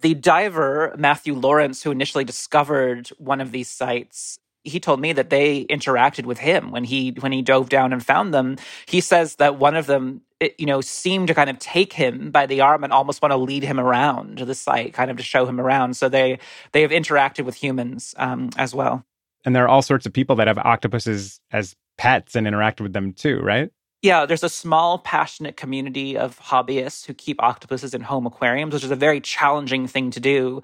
The 0.00 0.14
diver, 0.14 0.94
Matthew 0.96 1.34
Lawrence, 1.34 1.82
who 1.82 1.90
initially 1.90 2.24
discovered 2.24 3.08
one 3.18 3.40
of 3.40 3.50
these 3.50 3.68
sites, 3.68 4.38
he 4.68 4.80
told 4.80 5.00
me 5.00 5.12
that 5.12 5.30
they 5.30 5.64
interacted 5.64 6.24
with 6.26 6.38
him 6.38 6.70
when 6.70 6.84
he 6.84 7.14
when 7.20 7.32
he 7.32 7.42
dove 7.42 7.68
down 7.68 7.92
and 7.92 8.04
found 8.04 8.32
them. 8.32 8.56
He 8.86 9.00
says 9.00 9.36
that 9.36 9.58
one 9.58 9.76
of 9.76 9.86
them 9.86 10.22
it, 10.40 10.54
you 10.58 10.66
know 10.66 10.80
seemed 10.80 11.28
to 11.28 11.34
kind 11.34 11.50
of 11.50 11.58
take 11.58 11.92
him 11.92 12.30
by 12.30 12.46
the 12.46 12.60
arm 12.60 12.84
and 12.84 12.92
almost 12.92 13.22
want 13.22 13.32
to 13.32 13.36
lead 13.36 13.62
him 13.62 13.80
around 13.80 14.38
to 14.38 14.44
the 14.44 14.54
site 14.54 14.92
kind 14.92 15.10
of 15.10 15.16
to 15.16 15.22
show 15.22 15.46
him 15.46 15.60
around. 15.60 15.96
So 15.96 16.08
they 16.08 16.38
they 16.72 16.82
have 16.82 16.90
interacted 16.90 17.44
with 17.44 17.56
humans 17.56 18.14
um, 18.16 18.50
as 18.56 18.74
well. 18.74 19.04
And 19.44 19.54
there 19.54 19.64
are 19.64 19.68
all 19.68 19.82
sorts 19.82 20.06
of 20.06 20.12
people 20.12 20.36
that 20.36 20.46
have 20.46 20.58
octopuses 20.58 21.40
as 21.50 21.74
pets 21.96 22.36
and 22.36 22.46
interact 22.46 22.80
with 22.80 22.92
them 22.92 23.12
too 23.12 23.40
right? 23.40 23.70
Yeah, 24.00 24.26
there's 24.26 24.44
a 24.44 24.48
small, 24.48 25.00
passionate 25.00 25.56
community 25.56 26.16
of 26.16 26.38
hobbyists 26.38 27.04
who 27.04 27.14
keep 27.14 27.42
octopuses 27.42 27.94
in 27.94 28.00
home 28.00 28.26
aquariums, 28.26 28.72
which 28.72 28.84
is 28.84 28.92
a 28.92 28.96
very 28.96 29.20
challenging 29.20 29.88
thing 29.88 30.12
to 30.12 30.20
do 30.20 30.62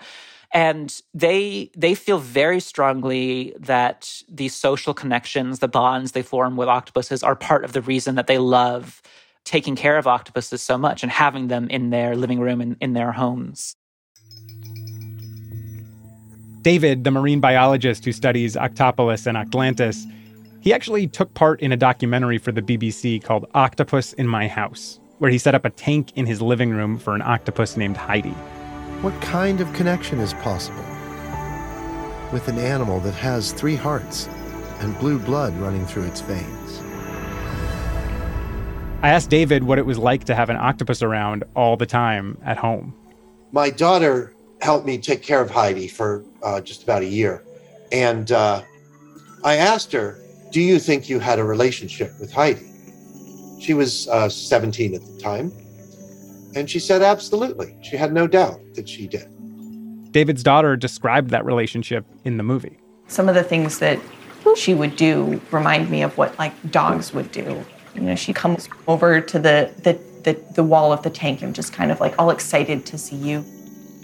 and 0.53 1.03
they 1.13 1.71
they 1.77 1.95
feel 1.95 2.19
very 2.19 2.61
strongly 2.61 3.55
that 3.59 4.23
these 4.29 4.55
social 4.55 4.95
connections 4.95 5.59
the 5.59 5.69
bonds 5.69 6.13
they 6.13 6.23
form 6.23 6.57
with 6.57 6.69
octopuses 6.69 7.23
are 7.23 7.37
part 7.37 7.65
of 7.65 7.73
the 7.73 7.83
reason 7.83 8.15
that 8.15 8.27
they 8.27 8.39
love 8.39 9.03
taking 9.45 9.77
care 9.77 9.99
of 9.99 10.07
octopuses 10.07 10.63
so 10.63 10.79
much 10.79 11.03
and 11.03 11.13
having 11.13 11.49
them 11.49 11.69
in 11.69 11.91
their 11.91 12.17
living 12.17 12.41
room 12.41 12.61
and 12.61 12.77
in 12.81 12.95
their 12.95 13.13
homes. 13.13 13.77
David 16.63 17.05
the 17.05 17.11
marine 17.11 17.41
biologist 17.41 18.05
who 18.05 18.13
studies 18.13 18.57
octopolis 18.57 19.27
and 19.27 19.37
atlantis 19.37 20.07
he 20.61 20.73
actually 20.73 21.07
took 21.07 21.35
part 21.35 21.61
in 21.61 21.73
a 21.73 21.77
documentary 21.77 22.39
for 22.39 22.53
the 22.53 22.63
bbc 22.63 23.23
called 23.23 23.45
octopus 23.55 24.15
in 24.15 24.27
my 24.27 24.49
house 24.49 24.99
where 25.19 25.31
he 25.31 25.37
set 25.37 25.55
up 25.55 25.67
a 25.67 25.71
tank 25.71 26.11
in 26.17 26.25
his 26.25 26.41
living 26.41 26.71
room 26.71 26.99
for 26.99 27.15
an 27.15 27.21
octopus 27.21 27.77
named 27.77 27.99
heidi 27.99 28.35
what 29.05 29.21
kind 29.21 29.61
of 29.61 29.71
connection 29.75 30.19
is 30.19 30.33
possible 30.33 30.83
with 32.33 32.49
an 32.49 32.57
animal 32.57 33.01
that 33.01 33.13
has 33.13 33.53
three 33.53 33.77
hearts 33.77 34.31
and 34.81 34.99
blue 34.99 35.19
blood 35.19 35.55
running 35.59 35.85
through 35.85 36.05
its 36.05 36.23
veins? 36.23 36.81
I 39.03 39.11
asked 39.11 39.29
David 39.29 39.63
what 39.63 39.79
it 39.79 39.85
was 39.85 39.99
like 39.99 40.25
to 40.25 40.35
have 40.35 40.49
an 40.49 40.57
octopus 40.57 41.03
around 41.03 41.45
all 41.55 41.77
the 41.77 41.85
time 41.85 42.39
at 42.47 42.57
home. 42.57 42.95
My 43.53 43.69
daughter 43.69 44.35
helped 44.63 44.87
me 44.87 44.97
take 44.97 45.23
care 45.23 45.43
of 45.43 45.51
Heidi 45.51 45.87
for 45.87 46.25
uh, 46.43 46.63
just 46.63 46.83
about 46.83 47.03
a 47.03 47.07
year. 47.07 47.45
And 47.93 48.33
uh, 48.33 48.63
I 49.45 49.57
asked 49.57 49.93
her, 49.93 50.19
Do 50.51 50.63
you 50.63 50.79
think 50.79 51.11
you 51.11 51.19
had 51.19 51.39
a 51.39 51.45
relationship 51.45 52.19
with 52.19 52.33
Heidi? 52.33 52.67
She 53.61 53.75
was 53.75 54.09
uh, 54.09 54.31
17 54.31 54.95
at 54.95 55.05
the 55.05 55.21
time. 55.21 55.53
And 56.55 56.71
she 56.71 56.79
said, 56.79 57.03
absolutely. 57.03 57.77
She 57.83 57.97
had 57.97 58.13
no 58.13 58.27
doubt 58.27 58.61
that 58.75 58.89
she 58.89 59.07
did. 59.07 59.29
David's 60.13 60.43
daughter 60.43 60.77
described 60.77 61.31
that 61.31 61.45
relationship 61.45 62.07
in 62.25 62.37
the 62.37 62.43
movie. 62.45 62.79
Some 63.09 63.29
of 63.29 63.35
the 63.35 63.43
things 63.43 63.81
that 63.81 63.99
she 64.57 64.75
would 64.75 64.97
do 64.97 65.41
remind 65.51 65.91
me 65.91 66.03
of 66.03 66.17
what 66.17 66.39
like 66.39 66.53
dogs 66.71 67.13
would 67.13 67.33
do. 67.33 67.65
You 67.95 68.03
know, 68.03 68.15
she 68.15 68.33
comes 68.33 68.69
over 68.87 69.21
to 69.21 69.39
the 69.39 69.71
the 69.83 69.99
the, 70.23 70.41
the 70.55 70.65
wall 70.65 70.93
of 70.93 71.03
the 71.03 71.11
tank 71.11 71.43
and 71.43 71.55
just 71.55 71.73
kind 71.73 71.93
of 71.93 72.01
like 72.01 72.15
all 72.19 72.31
excited 72.31 72.87
to 72.87 72.97
see 72.97 73.17
you. 73.17 73.45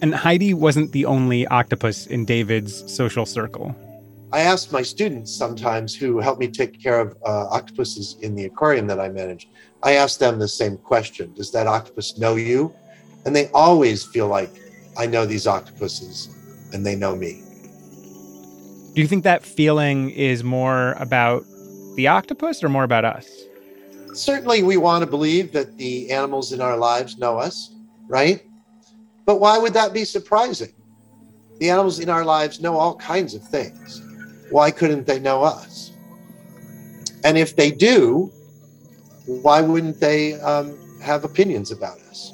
And 0.03 0.15
Heidi 0.15 0.55
wasn't 0.55 0.93
the 0.93 1.07
only 1.07 1.47
octopus 1.47 2.07
in 2.07 2.25
David's 2.25 2.93
social 2.93 3.25
circle. 3.25 3.75
I 4.33 4.41
asked 4.41 4.71
my 4.71 4.83
students 4.83 5.35
sometimes 5.35 5.95
who 5.95 6.21
help 6.21 6.39
me 6.39 6.47
take 6.47 6.81
care 6.81 7.01
of 7.01 7.17
uh, 7.27 7.49
octopuses 7.49 8.17
in 8.21 8.35
the 8.35 8.45
aquarium 8.45 8.87
that 8.87 9.01
I 9.01 9.09
manage. 9.09 9.49
I 9.83 9.93
ask 9.93 10.19
them 10.19 10.39
the 10.39 10.49
same 10.49 10.77
question 10.77 11.33
Does 11.35 11.51
that 11.53 11.67
octopus 11.67 12.19
know 12.19 12.37
you? 12.37 12.75
And 13.25 13.37
they 13.37 13.49
always 13.49 14.05
feel 14.05 14.29
like 14.29 14.51
I 14.97 15.07
know 15.07 15.27
these 15.27 15.47
octopuses 15.47 16.29
and 16.73 16.85
they 16.85 16.97
know 16.97 17.17
me. 17.17 17.43
Do 18.95 19.03
you 19.03 19.07
think 19.07 19.25
that 19.25 19.45
feeling 19.45 20.11
is 20.11 20.43
more 20.43 20.93
about 20.95 21.45
the 21.97 22.09
octopus 22.09 22.63
or 22.65 22.69
more 22.69 22.85
about 22.85 23.05
us? 23.05 23.29
Certainly, 24.15 24.65
we 24.65 24.77
want 24.77 25.05
to 25.05 25.11
believe 25.11 25.53
that 25.53 25.77
the 25.77 26.11
animals 26.11 26.53
in 26.53 26.61
our 26.61 26.77
lives 26.77 27.17
know 27.17 27.39
us, 27.39 27.73
right? 28.09 28.43
But 29.25 29.39
why 29.39 29.59
would 29.59 29.75
that 29.75 29.93
be 29.93 30.05
surprising? 30.05 30.73
The 31.59 31.71
animals 31.71 32.01
in 32.01 32.09
our 32.09 32.25
lives 32.25 32.61
know 32.61 32.77
all 32.77 32.97
kinds 32.97 33.35
of 33.35 33.47
things. 33.47 34.03
Why 34.51 34.71
couldn't 34.73 35.07
they 35.07 35.21
know 35.21 35.45
us? 35.45 35.93
And 37.23 37.39
if 37.39 37.55
they 37.55 37.71
do, 37.71 38.33
why 39.27 39.61
wouldn't 39.61 40.01
they 40.01 40.35
um, 40.41 40.77
have 41.01 41.25
opinions 41.25 41.71
about 41.71 41.99
us, 42.11 42.33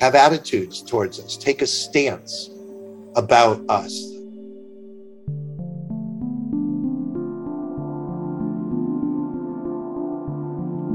have 0.00 0.14
attitudes 0.14 0.82
towards 0.82 1.18
us, 1.20 1.36
take 1.36 1.62
a 1.62 1.66
stance 1.66 2.50
about 3.16 3.60
us? 3.68 3.92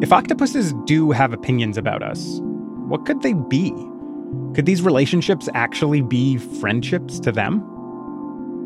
If 0.01 0.11
octopuses 0.11 0.73
do 0.85 1.11
have 1.11 1.31
opinions 1.31 1.77
about 1.77 2.03
us, 2.03 2.39
what 2.87 3.05
could 3.05 3.21
they 3.21 3.33
be? 3.33 3.71
Could 4.53 4.65
these 4.65 4.81
relationships 4.81 5.47
actually 5.53 6.01
be 6.01 6.37
friendships 6.37 7.19
to 7.21 7.31
them? 7.31 7.63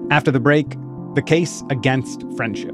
After 0.10 0.32
the 0.32 0.40
break, 0.40 0.76
the 1.14 1.22
case 1.22 1.64
against 1.70 2.24
friendship. 2.36 2.74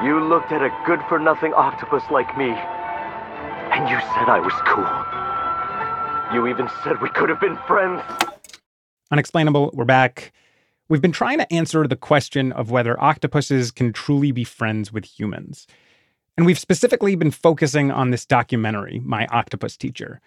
You 0.00 0.20
looked 0.20 0.52
at 0.52 0.62
a 0.62 0.70
good 0.86 1.00
for 1.08 1.18
nothing 1.18 1.52
octopus 1.54 2.04
like 2.12 2.38
me, 2.38 2.50
and 2.50 3.88
you 3.88 3.98
said 3.98 4.28
I 4.28 4.38
was 4.38 4.52
cool. 4.64 4.86
You 6.32 6.46
even 6.46 6.68
said 6.84 7.02
we 7.02 7.10
could 7.10 7.28
have 7.28 7.40
been 7.40 7.56
friends. 7.66 8.00
Unexplainable, 9.10 9.72
we're 9.74 9.84
back. 9.84 10.32
We've 10.88 11.02
been 11.02 11.10
trying 11.10 11.38
to 11.38 11.52
answer 11.52 11.88
the 11.88 11.96
question 11.96 12.52
of 12.52 12.70
whether 12.70 13.02
octopuses 13.02 13.72
can 13.72 13.92
truly 13.92 14.30
be 14.30 14.44
friends 14.44 14.92
with 14.92 15.04
humans. 15.04 15.66
And 16.36 16.46
we've 16.46 16.60
specifically 16.60 17.16
been 17.16 17.32
focusing 17.32 17.90
on 17.90 18.12
this 18.12 18.24
documentary, 18.24 19.00
My 19.04 19.26
Octopus 19.32 19.76
Teacher. 19.76 20.20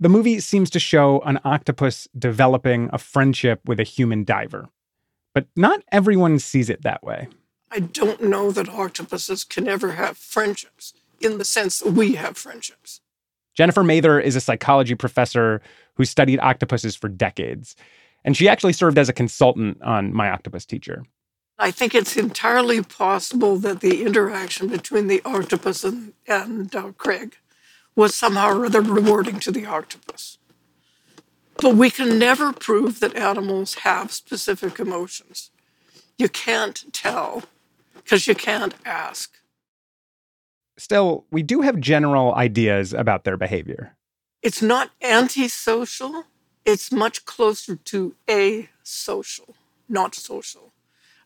The 0.00 0.08
movie 0.08 0.40
seems 0.40 0.70
to 0.70 0.80
show 0.80 1.20
an 1.20 1.38
octopus 1.44 2.08
developing 2.18 2.90
a 2.92 2.98
friendship 2.98 3.60
with 3.64 3.78
a 3.78 3.84
human 3.84 4.24
diver. 4.24 4.68
But 5.34 5.46
not 5.54 5.84
everyone 5.92 6.40
sees 6.40 6.68
it 6.68 6.82
that 6.82 7.04
way. 7.04 7.28
I 7.70 7.80
don't 7.80 8.22
know 8.22 8.50
that 8.50 8.68
octopuses 8.68 9.44
can 9.44 9.68
ever 9.68 9.92
have 9.92 10.16
friendships 10.16 10.94
in 11.20 11.38
the 11.38 11.44
sense 11.44 11.80
that 11.80 11.92
we 11.92 12.14
have 12.14 12.36
friendships. 12.36 13.00
Jennifer 13.54 13.82
Mather 13.82 14.20
is 14.20 14.36
a 14.36 14.40
psychology 14.40 14.94
professor 14.94 15.60
who 15.94 16.04
studied 16.04 16.38
octopuses 16.40 16.94
for 16.94 17.08
decades. 17.08 17.74
And 18.24 18.36
she 18.36 18.48
actually 18.48 18.72
served 18.72 18.98
as 18.98 19.08
a 19.08 19.12
consultant 19.12 19.82
on 19.82 20.14
My 20.14 20.30
Octopus 20.30 20.64
Teacher. 20.64 21.04
I 21.58 21.72
think 21.72 21.94
it's 21.94 22.16
entirely 22.16 22.82
possible 22.82 23.56
that 23.58 23.80
the 23.80 24.04
interaction 24.04 24.68
between 24.68 25.08
the 25.08 25.20
octopus 25.24 25.82
and, 25.82 26.12
and 26.26 26.74
uh, 26.74 26.92
Craig 26.96 27.36
was 27.96 28.14
somehow 28.14 28.56
or 28.56 28.66
other 28.66 28.80
rewarding 28.80 29.40
to 29.40 29.50
the 29.50 29.66
octopus. 29.66 30.38
But 31.60 31.74
we 31.74 31.90
can 31.90 32.16
never 32.16 32.52
prove 32.52 33.00
that 33.00 33.16
animals 33.16 33.74
have 33.76 34.12
specific 34.12 34.78
emotions. 34.78 35.50
You 36.16 36.28
can't 36.28 36.84
tell 36.92 37.42
because 38.08 38.26
you 38.26 38.34
can't 38.34 38.74
ask. 38.86 39.36
Still, 40.78 41.26
we 41.30 41.42
do 41.42 41.60
have 41.60 41.78
general 41.78 42.34
ideas 42.34 42.94
about 42.94 43.24
their 43.24 43.36
behavior. 43.36 43.96
It's 44.40 44.62
not 44.62 44.92
antisocial, 45.02 46.24
it's 46.64 46.90
much 46.90 47.26
closer 47.26 47.76
to 47.76 48.14
asocial, 48.26 49.56
not 49.90 50.14
social. 50.14 50.72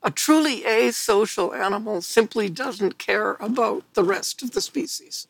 A 0.02 0.10
truly 0.10 0.62
asocial 0.62 1.56
animal 1.56 2.02
simply 2.02 2.50
doesn't 2.50 2.98
care 2.98 3.34
about 3.34 3.84
the 3.94 4.02
rest 4.02 4.42
of 4.42 4.50
the 4.50 4.60
species. 4.60 5.28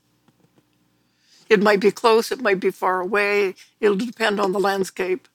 It 1.51 1.63
might 1.63 1.81
be 1.81 1.91
close, 1.91 2.33
it 2.33 2.41
might 2.41 2.61
be 2.61 2.71
far 2.71 3.03
away, 3.03 3.57
it'll 3.79 3.97
depend 3.97 4.41
on 4.41 4.53
the 4.53 4.61
landscape, 4.61 5.29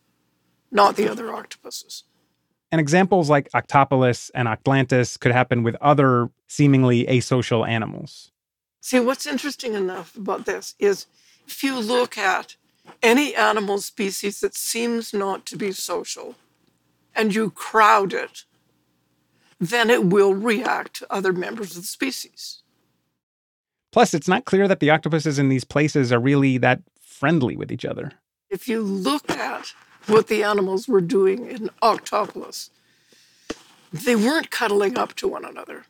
not 0.72 0.96
the 0.96 1.08
other 1.08 1.32
octopuses. 1.32 2.06
And 2.72 2.82
examples 2.82 3.30
like 3.30 3.50
Octopolis 3.54 4.30
and 4.36 4.48
Octlantis 4.48 5.20
could 5.20 5.32
happen 5.32 5.64
with 5.64 5.76
other 5.80 6.30
seemingly 6.48 7.06
asocial 7.06 7.68
animals. 7.68 8.32
See, 8.82 9.00
what's 9.00 9.26
interesting 9.26 9.74
enough 9.74 10.16
about 10.16 10.46
this 10.46 10.76
is 10.80 11.08
if 11.48 11.64
you 11.64 11.80
look 11.80 12.18
at 12.18 12.56
any 13.02 13.36
animal 13.36 13.80
species 13.80 14.42
that 14.42 14.56
seems 14.56 15.14
not 15.14 15.46
to 15.46 15.58
be 15.58 15.72
social 15.72 16.36
and 17.16 17.34
you 17.34 17.52
crowd 17.52 18.14
it, 18.14 18.44
then 19.60 19.90
it 19.90 20.06
will 20.06 20.34
react 20.34 20.96
to 20.96 21.14
other 21.14 21.34
members 21.34 21.72
of 21.72 21.84
the 21.84 21.88
species. 21.88 22.62
Plus, 23.92 24.14
it's 24.14 24.28
not 24.28 24.46
clear 24.46 24.68
that 24.68 24.80
the 24.80 24.90
octopuses 24.90 25.40
in 25.40 25.50
these 25.50 25.64
places 25.64 26.12
are 26.12 26.20
really 26.20 26.58
that 26.58 26.82
friendly 27.02 27.56
with 27.58 27.72
each 27.72 27.86
other. 27.86 28.12
If 28.50 28.68
you 28.68 28.82
look 28.82 29.30
at 29.32 29.74
what 30.08 30.28
the 30.28 30.44
animals 30.44 30.88
were 30.88 31.02
doing 31.02 31.48
in 31.48 31.70
Octopolis, 31.82 32.70
they 33.92 34.16
weren't 34.16 34.52
cuddling 34.52 34.98
up 34.98 35.14
to 35.16 35.28
one 35.28 35.46
another. 35.46 35.86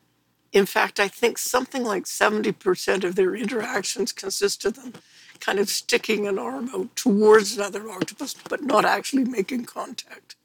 In 0.52 0.66
fact, 0.66 0.98
I 0.98 1.08
think 1.08 1.36
something 1.38 1.84
like 1.84 2.04
70% 2.04 3.04
of 3.04 3.16
their 3.16 3.34
interactions 3.34 4.12
consist 4.12 4.64
of 4.64 4.74
them 4.74 4.94
kind 5.40 5.58
of 5.58 5.68
sticking 5.68 6.26
an 6.26 6.38
arm 6.38 6.70
out 6.74 6.94
towards 6.96 7.56
another 7.56 7.88
octopus, 7.90 8.34
but 8.48 8.62
not 8.62 8.84
actually 8.84 9.24
making 9.24 9.64
contact. 9.64 10.36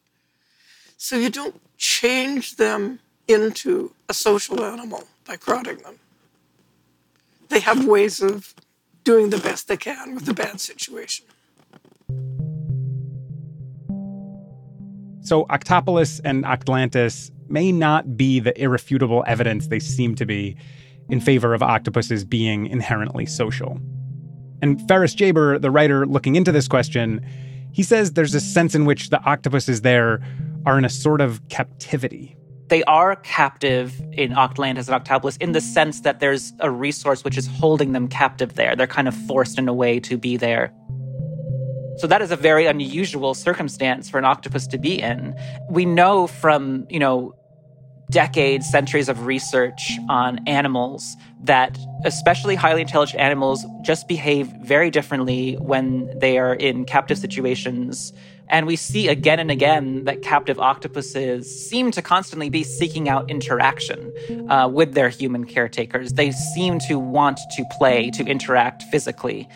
So 0.98 1.16
you 1.16 1.30
don't 1.30 1.60
change 1.78 2.58
them 2.58 3.00
into 3.28 3.94
a 4.10 4.14
social 4.14 4.64
animal 4.64 5.06
by 5.26 5.38
crowding 5.38 5.78
them. 5.78 6.00
They 7.50 7.60
have 7.60 7.86
ways 7.86 8.22
of 8.22 8.54
doing 9.04 9.30
the 9.30 9.38
best 9.38 9.68
they 9.68 9.78
can 9.78 10.16
with 10.16 10.28
a 10.30 10.34
bad 10.34 10.60
situation. 10.60 11.26
So 15.24 15.46
Octopolis 15.46 16.20
and 16.24 16.44
Octlantis 16.44 17.32
may 17.48 17.72
not 17.72 18.18
be 18.18 18.40
the 18.40 18.60
irrefutable 18.62 19.24
evidence 19.26 19.68
they 19.68 19.80
seem 19.80 20.16
to 20.16 20.26
be 20.26 20.58
in 21.10 21.22
favor 21.22 21.54
of 21.54 21.64
octopuses 21.64 22.26
being 22.26 22.68
inherently 22.68 23.26
social. 23.26 23.80
And 24.62 24.86
Ferris 24.88 25.16
Jabr, 25.16 25.62
the 25.62 25.72
writer 25.72 26.06
looking 26.06 26.36
into 26.36 26.52
this 26.52 26.68
question, 26.68 27.26
he 27.72 27.84
says 27.84 28.14
there's 28.14 28.36
a 28.36 28.40
sense 28.40 28.76
in 28.76 28.86
which 28.86 29.10
the 29.10 29.22
octopuses 29.24 29.82
there 29.82 30.22
are 30.66 30.78
in 30.78 30.86
a 30.86 30.90
sort 30.90 31.22
of 31.22 31.48
captivity. 31.50 32.36
They 32.68 32.84
are 32.84 33.16
captive 33.18 34.02
in 34.14 34.32
Octlantis 34.32 34.88
and 34.88 34.96
Octopolis 34.96 35.38
in 35.38 35.52
the 35.52 35.62
sense 35.62 36.02
that 36.02 36.20
there's 36.20 36.54
a 36.60 36.72
resource 36.72 37.24
which 37.24 37.38
is 37.38 37.48
holding 37.48 37.92
them 37.92 38.08
captive 38.08 38.56
there. 38.56 38.76
They're 38.76 38.88
kind 38.88 39.08
of 39.08 39.16
forced 39.28 39.60
in 39.60 39.68
a 39.68 39.74
way 39.74 40.00
to 40.02 40.18
be 40.18 40.38
there. 40.38 40.74
So 41.98 42.08
that 42.08 42.22
is 42.22 42.32
a 42.32 42.36
very 42.36 42.66
unusual 42.66 43.34
circumstance 43.34 44.10
for 44.10 44.18
an 44.18 44.26
octopus 44.26 44.68
to 44.68 44.78
be 44.78 45.00
in. 45.00 45.36
We 45.70 45.86
know 45.86 46.28
from, 46.28 46.88
you 46.90 47.00
know, 47.00 47.36
decades, 48.10 48.70
centuries 48.70 49.10
of 49.10 49.26
research 49.26 49.98
on 50.10 50.40
animals 50.48 51.16
that 51.44 51.78
especially 52.06 52.56
highly 52.56 52.82
intelligent 52.82 53.22
animals 53.22 53.66
just 53.82 54.08
behave 54.08 54.48
very 54.62 54.90
differently 54.90 55.56
when 55.56 56.12
they 56.18 56.38
are 56.38 56.54
in 56.54 56.86
captive 56.86 57.18
situations 57.18 58.14
and 58.50 58.68
we 58.68 58.76
see 58.76 59.08
again 59.08 59.40
and 59.40 59.50
again 59.50 60.04
that 60.04 60.22
captive 60.22 60.60
octopuses 60.60 61.68
seem 61.70 61.92
to 61.92 62.02
constantly 62.02 62.50
be 62.50 62.64
seeking 62.64 63.10
out 63.10 63.30
interaction 63.30 64.14
uh, 64.50 64.70
with 64.72 64.94
their 64.94 65.10
human 65.10 65.46
caretakers. 65.46 66.14
They 66.14 66.32
seem 66.32 66.80
to 66.88 67.00
want 67.00 67.40
to 67.56 67.66
play, 67.72 68.12
to 68.12 68.24
interact 68.26 68.84
physically. 68.84 69.48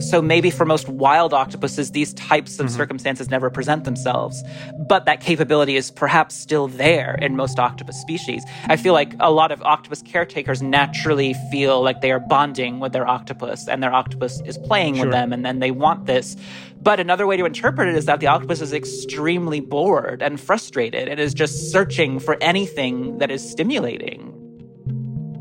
So 0.00 0.22
maybe 0.22 0.50
for 0.50 0.64
most 0.64 0.88
wild 0.88 1.34
octopuses, 1.34 1.92
these 1.92 2.14
types 2.14 2.58
of 2.58 2.66
mm-hmm. 2.66 2.76
circumstances 2.76 3.30
never 3.30 3.50
present 3.50 3.84
themselves. 3.84 4.42
But 4.88 5.04
that 5.04 5.20
capability 5.20 5.76
is 5.76 5.90
perhaps 5.90 6.34
still 6.34 6.66
there 6.66 7.16
in 7.20 7.36
most 7.36 7.58
octopus 7.58 8.00
species. 8.00 8.42
I 8.66 8.76
feel 8.76 8.94
like 8.94 9.14
a 9.20 9.30
lot 9.30 9.52
of 9.52 9.62
octopus 9.62 10.02
caretakers 10.02 10.62
naturally 10.62 11.29
feel 11.50 11.82
like 11.82 12.00
they 12.00 12.10
are 12.10 12.20
bonding 12.20 12.80
with 12.80 12.92
their 12.92 13.06
octopus 13.06 13.68
and 13.68 13.82
their 13.82 13.92
octopus 13.92 14.40
is 14.46 14.58
playing 14.58 14.96
sure. 14.96 15.06
with 15.06 15.12
them 15.12 15.32
and 15.32 15.44
then 15.44 15.58
they 15.58 15.70
want 15.70 16.06
this. 16.06 16.36
But 16.82 17.00
another 17.00 17.26
way 17.26 17.36
to 17.36 17.44
interpret 17.44 17.88
it 17.88 17.94
is 17.94 18.06
that 18.06 18.20
the 18.20 18.26
octopus 18.26 18.60
is 18.60 18.72
extremely 18.72 19.60
bored 19.60 20.22
and 20.22 20.40
frustrated 20.40 21.08
and 21.08 21.20
is 21.20 21.34
just 21.34 21.70
searching 21.70 22.18
for 22.18 22.36
anything 22.40 23.18
that 23.18 23.30
is 23.30 23.48
stimulating. 23.48 24.36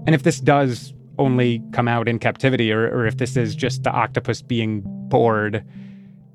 And 0.05 0.15
if 0.15 0.23
this 0.23 0.39
does 0.39 0.93
only 1.17 1.61
come 1.71 1.87
out 1.87 2.07
in 2.07 2.17
captivity, 2.17 2.71
or, 2.71 2.87
or 2.87 3.05
if 3.05 3.17
this 3.17 3.37
is 3.37 3.55
just 3.55 3.83
the 3.83 3.91
octopus 3.91 4.41
being 4.41 4.81
bored, 5.09 5.63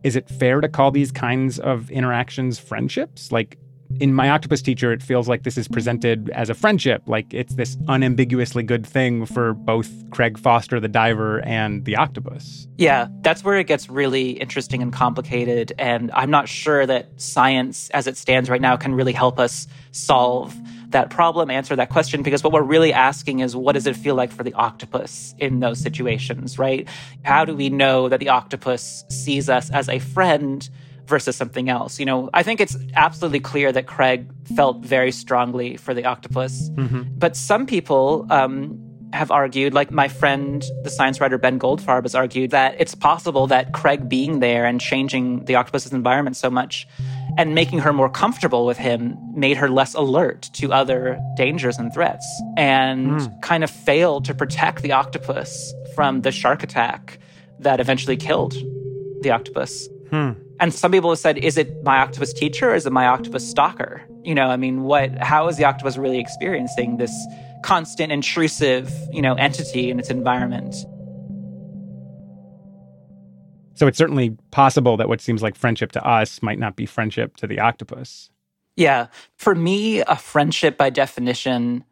is 0.05 0.17
it 0.17 0.29
fair 0.29 0.61
to 0.61 0.69
call 0.69 0.91
these 0.91 1.11
kinds 1.11 1.59
of 1.59 1.91
interactions 1.91 2.59
friendships? 2.59 3.33
Like, 3.33 3.59
in 4.01 4.13
my 4.13 4.31
octopus 4.31 4.63
teacher, 4.63 4.93
it 4.93 5.03
feels 5.03 5.29
like 5.29 5.45
this 5.45 5.57
is 5.57 5.69
presented 5.69 6.31
as 6.31 6.51
a 6.51 6.55
friendship, 6.55 7.03
like 7.07 7.33
it's 7.33 7.55
this 7.55 7.77
unambiguously 7.89 8.63
good 8.63 8.87
thing 8.87 9.25
for 9.27 9.55
both 9.55 9.89
Craig 10.11 10.39
Foster, 10.39 10.81
the 10.81 10.89
diver, 10.89 11.41
and 11.41 11.85
the 11.85 11.97
octopus. 11.97 12.67
Yeah, 12.77 13.09
that's 13.21 13.45
where 13.45 13.57
it 13.59 13.67
gets 13.67 13.89
really 13.89 14.31
interesting 14.33 14.83
and 14.83 14.93
complicated. 14.93 15.73
And 15.79 16.11
I'm 16.13 16.31
not 16.31 16.49
sure 16.49 16.87
that 16.87 17.21
science, 17.21 17.91
as 17.91 18.07
it 18.07 18.17
stands 18.17 18.51
right 18.51 18.61
now, 18.61 18.77
can 18.77 18.95
really 18.95 19.13
help 19.13 19.39
us 19.39 19.69
solve 19.93 20.57
that 20.91 21.11
problem, 21.11 21.51
answer 21.51 21.77
that 21.77 21.91
question, 21.91 22.23
because 22.23 22.43
what 22.43 22.53
we're 22.53 22.63
really 22.63 22.93
asking 22.93 23.41
is 23.41 23.55
what 23.57 23.73
does 23.73 23.87
it 23.87 23.97
feel 23.97 24.15
like 24.15 24.33
for 24.33 24.45
the 24.45 24.53
octopus 24.55 25.35
in 25.39 25.61
those 25.61 25.79
situations, 25.79 26.59
right? 26.59 26.89
How 27.23 27.45
do 27.45 27.55
we 27.55 27.69
know 27.69 28.09
that 28.09 28.21
the 28.21 28.29
octopus 28.29 29.05
sees 29.09 29.49
us 29.49 29.71
as 29.71 29.89
a 29.89 29.99
friend? 29.99 30.69
Versus 31.07 31.37
something 31.37 31.69
else. 31.69 31.99
You 32.01 32.07
know, 32.07 32.31
I 32.35 32.43
think 32.43 32.61
it's 32.61 32.77
absolutely 32.95 33.41
clear 33.41 33.73
that 33.73 33.87
Craig 33.87 34.27
felt 34.57 34.79
very 34.85 35.13
strongly 35.13 35.77
for 35.77 35.95
the 35.95 36.05
octopus. 36.05 36.71
Mm-hmm. 36.71 37.03
But 37.17 37.37
some 37.37 37.67
people 37.67 38.27
um, 38.31 38.79
have 39.13 39.31
argued, 39.31 39.75
like 39.75 39.91
my 39.91 40.09
friend, 40.09 40.65
the 40.83 40.91
science 40.91 41.21
writer 41.21 41.39
Ben 41.39 41.59
Goldfarb, 41.59 42.03
has 42.03 42.15
argued 42.15 42.51
that 42.53 42.75
it's 42.79 42.95
possible 42.95 43.47
that 43.49 43.73
Craig 43.73 44.09
being 44.09 44.41
there 44.41 44.65
and 44.65 44.81
changing 44.81 45.45
the 45.45 45.55
octopus's 45.57 45.93
environment 45.93 46.37
so 46.37 46.51
much 46.51 46.87
and 47.37 47.55
making 47.55 47.81
her 47.81 47.93
more 47.93 48.09
comfortable 48.09 48.65
with 48.65 48.79
him 48.79 49.17
made 49.35 49.57
her 49.57 49.69
less 49.69 49.95
alert 49.95 50.51
to 50.55 50.73
other 50.73 51.19
dangers 51.37 51.79
and 51.79 51.93
threats 51.93 52.27
and 52.57 52.95
Mm. 53.21 53.43
kind 53.43 53.65
of 53.65 53.71
failed 53.71 54.25
to 54.27 54.35
protect 54.35 54.83
the 54.83 54.93
octopus 54.93 55.75
from 55.95 56.21
the 56.23 56.31
shark 56.33 56.63
attack 56.63 57.19
that 57.59 57.81
eventually 57.81 58.17
killed 58.17 58.55
the 59.23 59.31
octopus. 59.31 59.89
Hmm. 60.11 60.33
And 60.61 60.73
some 60.73 60.93
people 60.93 61.11
have 61.11 61.19
said, 61.19 61.39
is 61.39 61.59
it 61.59 61.83
my 61.83 61.99
octopus 61.99 62.33
teacher 62.33 62.71
or 62.71 62.75
is 62.75 62.87
it 62.87 62.93
my 62.93 63.07
octopus 63.07 63.49
stalker? 63.49 64.03
You 64.23 64.35
know, 64.35 64.49
I 64.49 64.57
mean, 64.57 64.85
what, 64.85 65.19
how 65.19 65.49
is 65.49 65.57
the 65.57 65.65
octopus 65.65 65.97
really 65.97 66.21
experiencing 66.21 66.97
this 66.97 67.13
constant 67.65 68.13
intrusive, 68.13 68.93
you 69.13 69.21
know, 69.21 69.35
entity 69.35 69.91
in 69.91 69.99
its 69.99 70.11
environment? 70.11 70.75
So 73.75 73.89
it's 73.89 73.99
certainly 73.99 74.37
possible 74.53 74.97
that 74.97 75.09
what 75.09 75.21
seems 75.21 75.43
like 75.43 75.57
friendship 75.57 75.91
to 75.93 76.07
us 76.07 76.41
might 76.43 76.61
not 76.61 76.77
be 76.77 76.87
friendship 76.87 77.37
to 77.39 77.47
the 77.49 77.59
octopus. 77.59 78.31
Yeah. 78.77 79.09
For 79.37 79.55
me, 79.55 80.01
a 80.01 80.17
friendship 80.17 80.77
by 80.79 80.91
definition 80.91 81.85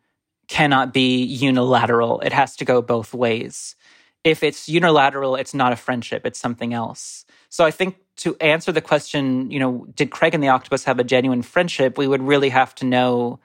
cannot 0.49 0.93
be 0.93 1.23
unilateral. 1.25 2.21
It 2.21 2.33
has 2.33 2.57
to 2.57 2.65
go 2.65 2.83
both 2.83 3.13
ways. 3.13 3.75
If 4.23 4.45
it's 4.45 4.69
unilateral, 4.69 5.35
it's 5.35 5.55
not 5.55 5.73
a 5.73 5.77
friendship, 5.77 6.25
it's 6.25 6.39
something 6.39 6.73
else. 6.73 7.25
So 7.49 7.65
I 7.65 7.73
think 7.73 7.97
to 8.19 8.37
answer 8.41 8.73
the 8.73 8.81
question, 8.81 9.51
you 9.51 9.59
know, 9.59 9.87
did 9.95 10.11
Craig 10.11 10.35
and 10.35 10.43
the 10.43 10.49
octopus 10.49 10.85
have 10.85 10.99
a 10.99 11.05
genuine 11.05 11.43
friendship? 11.43 11.97
We 11.97 12.07
would 12.07 12.23
really 12.23 12.51
have 12.51 12.75
to 12.77 12.87
know 12.87 13.41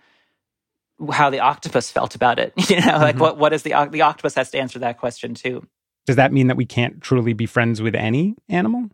how 1.12 1.30
the 1.30 1.40
octopus 1.40 1.92
felt 1.92 2.16
about 2.16 2.40
it. 2.40 2.54
You 2.70 2.82
know, 2.82 2.98
like 2.98 3.16
Mhm. 3.16 3.20
what 3.20 3.38
what 3.38 3.54
is 3.54 3.64
the 3.64 3.74
the 3.92 4.02
octopus 4.02 4.36
has 4.36 4.50
to 4.52 4.58
answer 4.60 4.80
that 4.80 4.98
question 4.98 5.34
too. 5.34 5.66
Does 6.06 6.16
that 6.16 6.32
mean 6.34 6.48
that 6.48 6.58
we 6.58 6.66
can't 6.66 7.02
truly 7.02 7.34
be 7.34 7.46
friends 7.46 7.82
with 7.82 7.96
any 7.96 8.36
animal? 8.50 8.90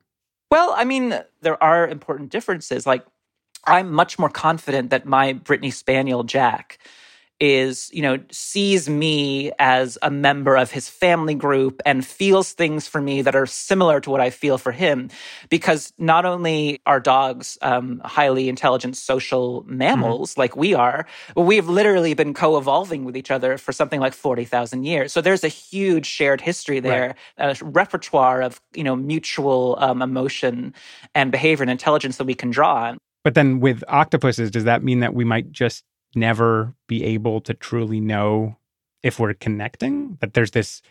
Well, 0.52 0.74
I 0.76 0.84
mean, 0.84 1.20
there 1.42 1.62
are 1.64 1.88
important 1.88 2.30
differences. 2.30 2.86
Like, 2.86 3.06
I'm 3.66 3.92
much 3.92 4.20
more 4.20 4.30
confident 4.30 4.90
that 4.90 5.06
my 5.06 5.34
Brittany 5.34 5.72
Spaniel 5.72 6.24
Jack 6.24 6.78
is, 7.44 7.90
you 7.92 8.02
know, 8.02 8.18
sees 8.32 8.88
me 8.88 9.52
as 9.60 9.98
a 10.02 10.10
member 10.10 10.56
of 10.56 10.72
his 10.72 10.88
family 10.88 11.36
group 11.36 11.82
and 11.86 12.06
feels 12.06 12.54
things 12.54 12.88
for 12.88 13.02
me 13.02 13.22
that 13.22 13.36
are 13.36 13.46
similar 13.46 14.00
to 14.00 14.10
what 14.10 14.22
I 14.22 14.30
feel 14.30 14.58
for 14.58 14.72
him. 14.72 15.10
Because 15.50 15.92
not 15.98 16.24
only 16.24 16.80
are 16.86 17.02
dogs 17.02 17.58
um, 17.62 18.02
highly 18.06 18.48
intelligent 18.48 18.96
social 18.96 19.66
mammals 19.68 20.38
like 20.38 20.56
we 20.56 20.74
are, 20.74 21.06
but 21.36 21.42
we've 21.42 21.68
literally 21.68 22.14
been 22.14 22.34
co 22.34 22.58
evolving 22.58 23.04
with 23.04 23.18
each 23.18 23.30
other 23.30 23.58
for 23.58 23.74
something 23.74 24.00
like 24.00 24.14
40,000 24.14 24.86
years. 24.86 25.12
So 25.12 25.20
there's 25.20 25.44
a 25.44 25.50
huge 25.50 26.06
shared 26.06 26.40
history 26.40 26.80
there, 26.80 27.16
a 27.38 27.58
repertoire 27.62 28.42
of, 28.42 28.62
you 28.74 28.86
know, 28.86 28.96
mutual 28.96 29.76
um, 29.80 30.02
emotion 30.02 30.74
and 31.14 31.30
behavior 31.30 31.64
and 31.64 31.72
intelligence 31.72 32.16
that 32.16 32.26
we 32.26 32.36
can 32.36 32.52
draw 32.52 32.86
on. 32.86 32.98
But 33.26 33.34
then 33.34 33.60
with 33.60 33.84
octopuses, 33.90 34.50
does 34.50 34.64
that 34.64 34.82
mean 34.82 35.02
that 35.02 35.14
we 35.14 35.26
might 35.26 35.52
just 35.52 35.84
never 36.16 36.74
be 36.88 37.04
able 37.04 37.42
to 37.42 37.54
truly 37.54 38.00
know 38.00 38.58
if 39.02 39.20
we're 39.20 39.34
connecting? 39.34 40.18
That 40.22 40.34
there's 40.34 40.52
this 40.52 40.82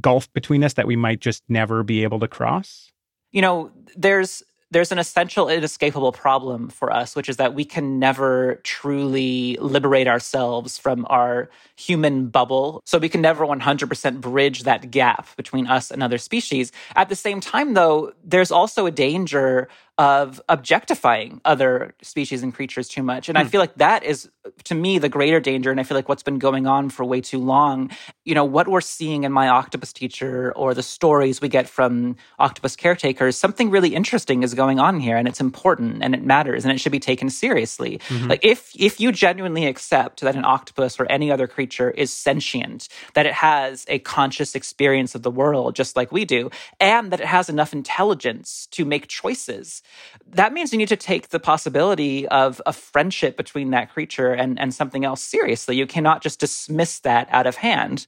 gulf 0.00 0.32
between 0.32 0.64
us 0.64 0.74
that 0.74 0.86
we 0.86 0.96
might 0.96 1.20
just 1.20 1.44
never 1.48 1.82
be 1.82 2.02
able 2.02 2.20
to 2.20 2.28
cross? 2.28 2.92
you 3.36 3.42
know 3.42 3.70
there's 3.96 4.42
there's 4.72 4.90
an 4.90 4.98
essential 4.98 5.48
inescapable 5.48 6.10
problem 6.10 6.68
for 6.70 6.90
us 6.92 7.14
which 7.14 7.28
is 7.28 7.36
that 7.36 7.54
we 7.54 7.64
can 7.64 7.98
never 7.98 8.60
truly 8.64 9.56
liberate 9.60 10.08
ourselves 10.08 10.78
from 10.78 11.06
our 11.10 11.50
human 11.76 12.28
bubble 12.28 12.80
so 12.86 12.98
we 12.98 13.08
can 13.08 13.20
never 13.20 13.46
100% 13.46 14.20
bridge 14.20 14.62
that 14.62 14.90
gap 14.90 15.28
between 15.36 15.66
us 15.66 15.90
and 15.90 16.02
other 16.02 16.18
species 16.18 16.72
at 16.96 17.10
the 17.10 17.14
same 17.14 17.40
time 17.40 17.74
though 17.74 18.12
there's 18.24 18.50
also 18.50 18.86
a 18.86 18.90
danger 18.90 19.68
of 19.98 20.40
objectifying 20.48 21.40
other 21.44 21.94
species 22.02 22.42
and 22.42 22.52
creatures 22.54 22.86
too 22.86 23.02
much 23.02 23.28
and 23.30 23.38
i 23.38 23.42
Hmm. 23.44 23.48
feel 23.48 23.60
like 23.60 23.76
that 23.76 24.02
is 24.04 24.28
to 24.64 24.74
me 24.74 24.98
the 24.98 25.08
greater 25.08 25.40
danger 25.40 25.70
and 25.70 25.80
i 25.80 25.84
feel 25.84 25.96
like 25.96 26.08
what's 26.08 26.22
been 26.22 26.38
going 26.38 26.66
on 26.66 26.90
for 26.90 27.02
way 27.04 27.20
too 27.22 27.38
long 27.38 27.90
you 28.24 28.34
know 28.34 28.44
what 28.44 28.68
we're 28.68 28.82
seeing 28.82 29.24
in 29.24 29.32
my 29.32 29.48
octopus 29.48 29.92
teacher 29.94 30.52
or 30.54 30.74
the 30.74 30.82
stories 30.82 31.40
we 31.40 31.48
get 31.48 31.66
from 31.66 32.14
octopus 32.38 32.76
caretakers 32.76 33.36
something 33.38 33.70
really 33.70 33.94
interesting 33.94 34.42
is 34.42 34.52
going 34.52 34.78
on 34.78 35.00
here 35.00 35.16
and 35.16 35.26
it's 35.26 35.40
important 35.40 36.02
and 36.02 36.14
it 36.14 36.22
matters 36.22 36.64
and 36.66 36.72
it 36.74 36.78
should 36.78 36.92
be 36.92 37.00
taken 37.00 37.30
seriously 37.30 37.98
Mhm. 38.08 38.28
like 38.28 38.44
if 38.44 38.70
if 38.76 39.00
you 39.00 39.12
genuinely 39.12 39.64
accept 39.66 40.20
that 40.20 40.36
an 40.36 40.44
octopus 40.44 41.00
or 41.00 41.06
any 41.06 41.30
other 41.32 41.46
creature 41.46 41.90
is 41.90 42.12
sentient 42.12 42.88
that 43.14 43.24
it 43.24 43.32
has 43.32 43.86
a 43.88 43.98
conscious 44.00 44.54
experience 44.54 45.14
of 45.14 45.22
the 45.22 45.30
world 45.30 45.74
just 45.74 45.96
like 45.96 46.12
we 46.12 46.24
do 46.26 46.50
and 46.80 47.10
that 47.12 47.20
it 47.20 47.26
has 47.26 47.48
enough 47.48 47.72
intelligence 47.72 48.68
to 48.70 48.84
make 48.84 49.08
choices 49.08 49.82
that 50.28 50.52
means 50.52 50.72
you 50.72 50.78
need 50.78 50.88
to 50.88 50.96
take 50.96 51.28
the 51.28 51.40
possibility 51.40 52.26
of 52.28 52.60
a 52.66 52.72
friendship 52.72 53.36
between 53.36 53.70
that 53.70 53.92
creature 53.92 54.32
and, 54.32 54.58
and 54.58 54.74
something 54.74 55.04
else 55.04 55.22
seriously. 55.22 55.76
You 55.76 55.86
cannot 55.86 56.22
just 56.22 56.40
dismiss 56.40 57.00
that 57.00 57.28
out 57.30 57.46
of 57.46 57.56
hand. 57.56 58.06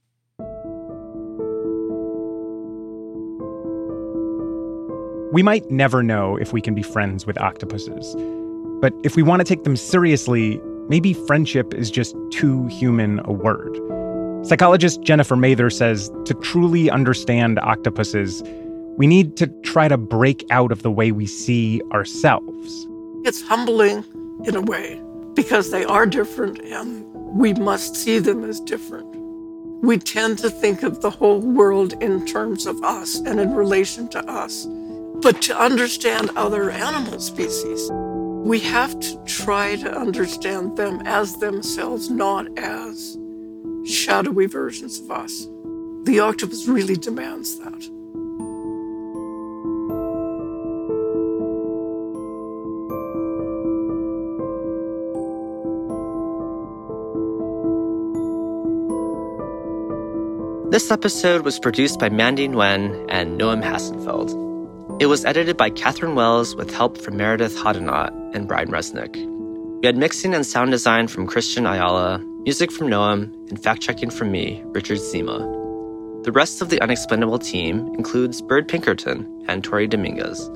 We 5.31 5.43
might 5.43 5.69
never 5.69 6.01
know 6.01 6.37
if 6.37 6.53
we 6.53 6.59
can 6.59 6.73
be 6.73 6.81
friends 6.81 7.25
with 7.25 7.39
octopuses. 7.39 8.15
But 8.81 8.93
if 9.03 9.15
we 9.15 9.21
want 9.21 9.41
to 9.41 9.43
take 9.43 9.63
them 9.63 9.75
seriously, 9.75 10.59
maybe 10.87 11.13
friendship 11.13 11.73
is 11.73 11.91
just 11.91 12.15
too 12.31 12.65
human 12.67 13.21
a 13.25 13.31
word. 13.31 13.77
Psychologist 14.45 15.03
Jennifer 15.03 15.35
Mather 15.35 15.69
says 15.69 16.09
to 16.25 16.33
truly 16.35 16.89
understand 16.89 17.59
octopuses, 17.59 18.41
we 18.99 19.07
need 19.07 19.37
to 19.37 19.47
try 19.63 19.87
to 19.87 19.97
break 19.97 20.45
out 20.51 20.73
of 20.73 20.83
the 20.83 20.91
way 20.91 21.13
we 21.13 21.25
see 21.25 21.81
ourselves. 21.93 22.85
It's 23.23 23.41
humbling 23.41 24.03
in 24.43 24.57
a 24.57 24.61
way 24.61 25.01
because 25.35 25.71
they 25.71 25.85
are 25.85 26.05
different 26.05 26.59
and 26.59 27.05
we 27.13 27.53
must 27.53 27.95
see 27.95 28.19
them 28.19 28.43
as 28.43 28.59
different. 28.59 29.07
We 29.81 29.99
tend 29.99 30.39
to 30.39 30.49
think 30.49 30.83
of 30.83 30.99
the 30.99 31.09
whole 31.09 31.39
world 31.39 31.93
in 32.03 32.25
terms 32.25 32.65
of 32.65 32.83
us 32.83 33.19
and 33.19 33.39
in 33.39 33.53
relation 33.55 34.09
to 34.09 34.19
us. 34.29 34.67
But 35.21 35.41
to 35.43 35.57
understand 35.57 36.31
other 36.35 36.69
animal 36.69 37.21
species, 37.21 37.89
we 37.93 38.59
have 38.59 38.99
to 38.99 39.23
try 39.23 39.77
to 39.77 39.97
understand 39.97 40.75
them 40.75 41.01
as 41.05 41.37
themselves, 41.37 42.09
not 42.09 42.47
as 42.59 43.17
shadowy 43.85 44.47
versions 44.47 44.99
of 44.99 45.09
us. 45.09 45.47
The 46.03 46.19
octopus 46.19 46.67
really 46.67 46.97
demands 46.97 47.57
that. 47.59 47.98
This 60.71 60.91
episode 60.91 61.45
was 61.45 61.57
produced 61.57 61.99
by 61.99 62.09
Mandy 62.09 62.47
Nguyen 62.47 63.07
and 63.09 63.41
Noam 63.41 63.63
Hassenfeld. 63.63 65.01
It 65.01 65.07
was 65.07 65.25
edited 65.25 65.57
by 65.57 65.71
Catherine 65.71 66.13
Wells 66.13 66.55
with 66.55 66.71
help 66.71 66.95
from 67.01 67.17
Meredith 67.17 67.57
Hodnot 67.57 68.11
and 68.35 68.47
Brian 68.47 68.67
Resnick. 68.69 69.15
We 69.81 69.87
had 69.87 69.97
mixing 69.97 70.35
and 70.35 70.45
sound 70.45 70.69
design 70.69 71.07
from 71.07 71.25
Christian 71.25 71.65
Ayala, 71.65 72.19
music 72.43 72.71
from 72.71 72.85
Noam, 72.87 73.33
and 73.49 73.59
fact 73.59 73.81
checking 73.81 74.11
from 74.11 74.31
me, 74.31 74.61
Richard 74.67 74.99
Zima. 74.99 75.39
The 76.23 76.31
rest 76.31 76.61
of 76.61 76.69
the 76.69 76.79
Unexplainable 76.83 77.39
team 77.39 77.87
includes 77.95 78.39
Bird 78.39 78.67
Pinkerton 78.67 79.45
and 79.47 79.63
Tori 79.63 79.87
Dominguez. 79.87 80.51